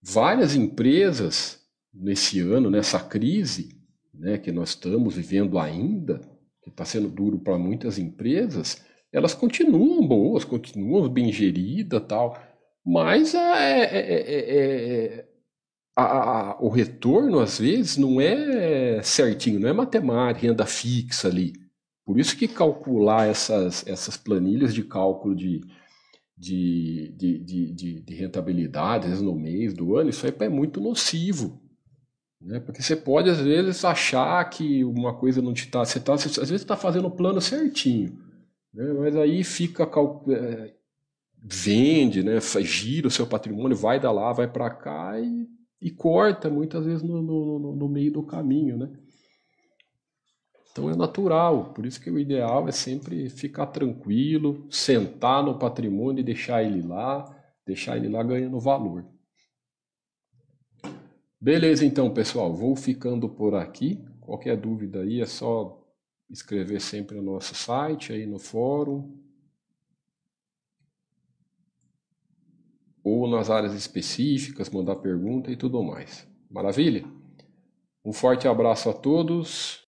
[0.02, 1.62] várias empresas
[1.94, 3.70] nesse ano, nessa crise
[4.14, 6.20] né, que nós estamos vivendo ainda,
[6.62, 8.84] que está sendo duro para muitas empresas,
[9.14, 12.38] elas continuam boas, continuam bem geridas tal
[12.86, 15.28] mas é, é, é,
[15.96, 21.54] a, a, o retorno, às vezes, não é certinho, não é matemática, renda fixa ali.
[22.06, 25.62] Por isso que calcular essas, essas planilhas de cálculo de,
[26.38, 30.50] de, de, de, de, de rentabilidade, às vezes no mês do ano, isso aí é
[30.50, 31.60] muito nocivo.
[32.40, 32.60] Né?
[32.60, 35.84] Porque você pode, às vezes, achar que uma coisa não te está.
[35.84, 38.20] Você tá, às vezes está fazendo o plano certinho,
[38.72, 38.94] né?
[38.94, 39.90] mas aí fica.
[40.30, 40.74] É,
[41.48, 42.40] vende, né?
[42.62, 45.48] gira o seu patrimônio, vai da lá, vai para cá e,
[45.80, 48.78] e, corta muitas vezes no, no, no meio do caminho.
[48.78, 48.92] Né?
[50.72, 56.22] Então é natural, por isso que o ideal é sempre ficar tranquilo, sentar no patrimônio
[56.22, 57.26] e deixar ele lá,
[57.66, 59.06] deixar ele lá ganhando valor.
[61.40, 64.04] Beleza, então, pessoal, vou ficando por aqui.
[64.20, 65.80] Qualquer dúvida aí é só
[66.28, 69.25] escrever sempre no nosso site, aí no fórum.
[73.06, 76.28] Ou nas áreas específicas, mandar pergunta e tudo mais.
[76.50, 77.06] Maravilha?
[78.04, 79.84] Um forte abraço a todos